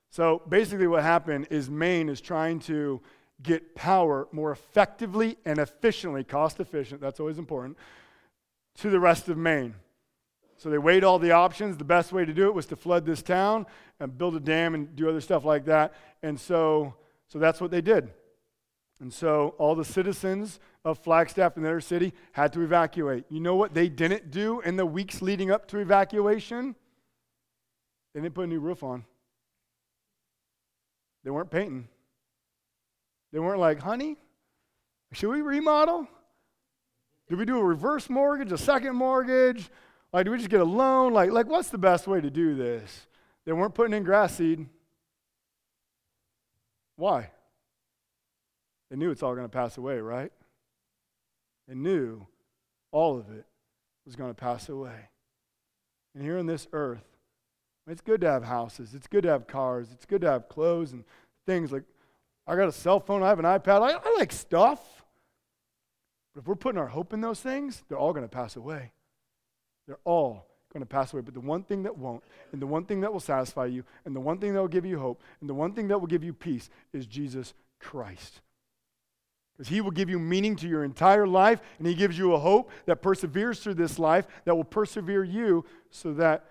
[0.09, 2.99] So basically, what happened is Maine is trying to
[3.41, 7.77] get power more effectively and efficiently, cost efficient, that's always important,
[8.79, 9.73] to the rest of Maine.
[10.57, 11.77] So they weighed all the options.
[11.77, 13.65] The best way to do it was to flood this town
[14.01, 15.93] and build a dam and do other stuff like that.
[16.21, 16.95] And so,
[17.27, 18.11] so that's what they did.
[18.99, 23.25] And so all the citizens of Flagstaff and their city had to evacuate.
[23.29, 26.75] You know what they didn't do in the weeks leading up to evacuation?
[28.13, 29.05] They didn't put a new roof on.
[31.23, 31.87] They weren't painting.
[33.31, 34.17] They weren't like, honey,
[35.11, 36.07] should we remodel?
[37.27, 39.69] Do we do a reverse mortgage, a second mortgage?
[40.11, 41.13] Like, do we just get a loan?
[41.13, 43.07] Like, like, what's the best way to do this?
[43.45, 44.65] They weren't putting in grass seed.
[46.95, 47.29] Why?
[48.89, 50.31] They knew it's all going to pass away, right?
[51.69, 52.25] They knew
[52.91, 53.45] all of it
[54.05, 55.09] was going to pass away.
[56.15, 57.05] And here on this earth,
[57.87, 60.93] it's good to have houses, it's good to have cars, it's good to have clothes
[60.93, 61.03] and
[61.45, 61.71] things.
[61.71, 61.83] Like,
[62.47, 64.81] I got a cell phone, I have an iPad, I, I like stuff.
[66.33, 68.91] But if we're putting our hope in those things, they're all going to pass away.
[69.85, 71.21] They're all going to pass away.
[71.21, 74.15] But the one thing that won't, and the one thing that will satisfy you, and
[74.15, 76.23] the one thing that will give you hope, and the one thing that will give
[76.23, 78.41] you peace is Jesus Christ.
[79.59, 82.39] Because he will give you meaning to your entire life, and he gives you a
[82.39, 86.45] hope that perseveres through this life, that will persevere you so that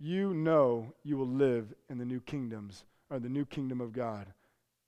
[0.00, 4.28] you know you will live in the new kingdoms, or the new kingdom of God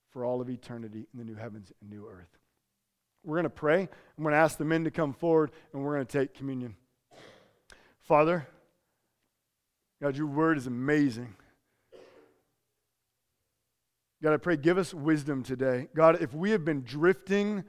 [0.09, 2.39] for all of eternity in the new heavens and new earth.
[3.23, 3.81] We're going to pray.
[3.81, 6.75] I'm going to ask the men to come forward, and we're going to take communion.
[7.99, 8.47] Father,
[10.01, 11.35] God, your word is amazing.
[14.21, 15.89] God, I pray, give us wisdom today.
[15.95, 17.63] God, if we have been drifting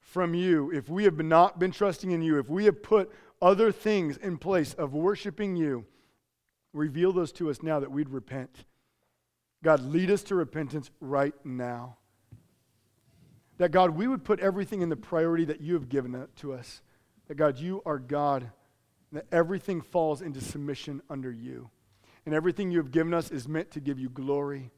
[0.00, 3.10] from you, if we have not been trusting in you, if we have put
[3.42, 5.84] other things in place of worshiping you,
[6.72, 8.64] reveal those to us now that we'd repent.
[9.62, 11.96] God, lead us to repentance right now.
[13.58, 16.80] That, God, we would put everything in the priority that you have given to us.
[17.26, 18.52] That, God, you are God
[19.10, 21.70] that everything falls into submission under you.
[22.24, 24.70] And everything you have given us is meant to give you glory.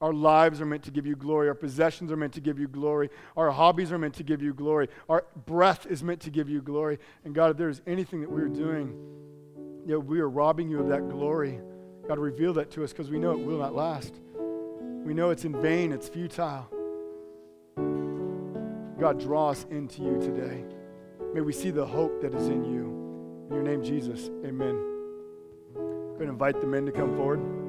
[0.00, 1.48] Our lives are meant to give you glory.
[1.48, 3.10] Our possessions are meant to give you glory.
[3.36, 4.88] Our hobbies are meant to give you glory.
[5.08, 6.98] Our breath is meant to give you glory.
[7.24, 8.96] And God, if there's anything that we're doing,
[9.90, 11.60] know, we are robbing you of that glory.
[12.08, 14.14] God, reveal that to us because we know it will not last.
[15.04, 16.68] We know it's in vain, it's futile.
[18.98, 20.64] God, draw us into you today.
[21.32, 23.46] May we see the hope that is in you.
[23.48, 24.76] In your name, Jesus, amen.
[25.76, 27.59] I'm going to invite the men to come forward.